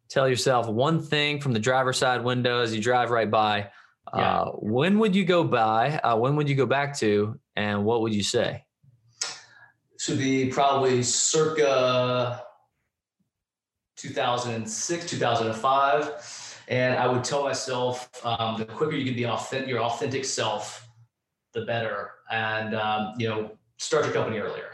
[0.09, 3.69] Tell yourself one thing from the driver's side window as you drive right by.
[4.11, 4.43] Uh, Yeah.
[4.59, 5.97] When would you go by?
[5.99, 7.39] Uh, when would you go back to?
[7.55, 8.63] And what would you say?
[9.99, 12.43] Should be probably circa
[13.97, 19.79] 2006, 2005, and I would tell myself um, the quicker you can be authentic, your
[19.79, 20.87] authentic self,
[21.53, 22.11] the better.
[22.29, 24.71] And um, you know, start your company earlier,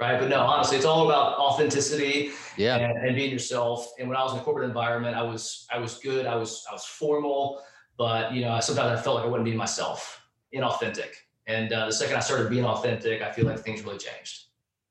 [0.00, 0.18] right?
[0.18, 2.32] But no, honestly, it's all about authenticity.
[2.56, 2.76] Yeah.
[2.76, 3.92] and, and being yourself.
[3.98, 6.26] And when I was in a corporate environment, I was I was good.
[6.26, 7.62] I was I was formal,
[7.96, 10.20] but you know sometimes I felt like I wasn't being myself,
[10.54, 11.14] inauthentic.
[11.46, 14.46] And uh, the second I started being authentic, I feel like things really changed.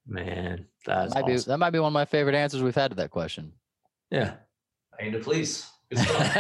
[0.07, 2.95] Man, that's might be that might be one of my favorite answers we've had to
[2.95, 3.51] that question.
[4.09, 4.36] yeah.
[4.99, 5.72] I aim to please.
[5.95, 6.35] Good stuff.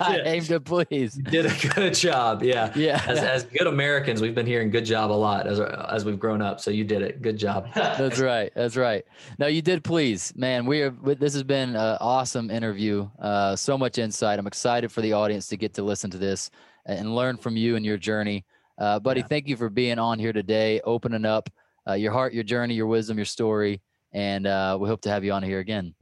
[0.00, 1.16] I aim to please.
[1.16, 2.42] You did a good job.
[2.42, 2.72] Yeah.
[2.76, 3.02] Yeah.
[3.06, 6.42] As, as good Americans, we've been hearing good job a lot as as we've grown
[6.42, 6.60] up.
[6.60, 7.22] So you did it.
[7.22, 7.68] Good job.
[7.74, 8.52] That's right.
[8.54, 9.04] That's right.
[9.38, 10.66] No, you did please, man.
[10.66, 10.90] We are.
[10.90, 13.08] This has been an awesome interview.
[13.18, 14.38] Uh, so much insight.
[14.38, 16.50] I'm excited for the audience to get to listen to this
[16.86, 18.44] and learn from you and your journey.
[18.78, 19.26] Uh, buddy, Yeah.
[19.26, 21.50] thank you for being on here today, opening up
[21.88, 23.82] uh, your heart, your journey, your wisdom, your story,
[24.12, 25.94] and uh, we hope to have you on here again.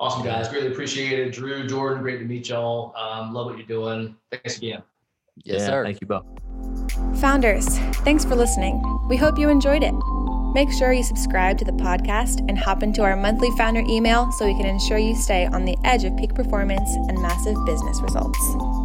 [0.00, 1.32] Awesome guys, greatly appreciate it.
[1.32, 2.94] Drew, Jordan, great to meet y'all.
[2.96, 4.16] Um, love what you're doing.
[4.30, 4.82] Thanks again.
[5.44, 5.84] Yes, yeah, sir.
[5.84, 6.24] Thank you, both.
[7.20, 8.82] Founders, thanks for listening.
[9.08, 9.94] We hope you enjoyed it.
[10.52, 14.46] Make sure you subscribe to the podcast and hop into our monthly founder email so
[14.46, 18.79] we can ensure you stay on the edge of peak performance and massive business results.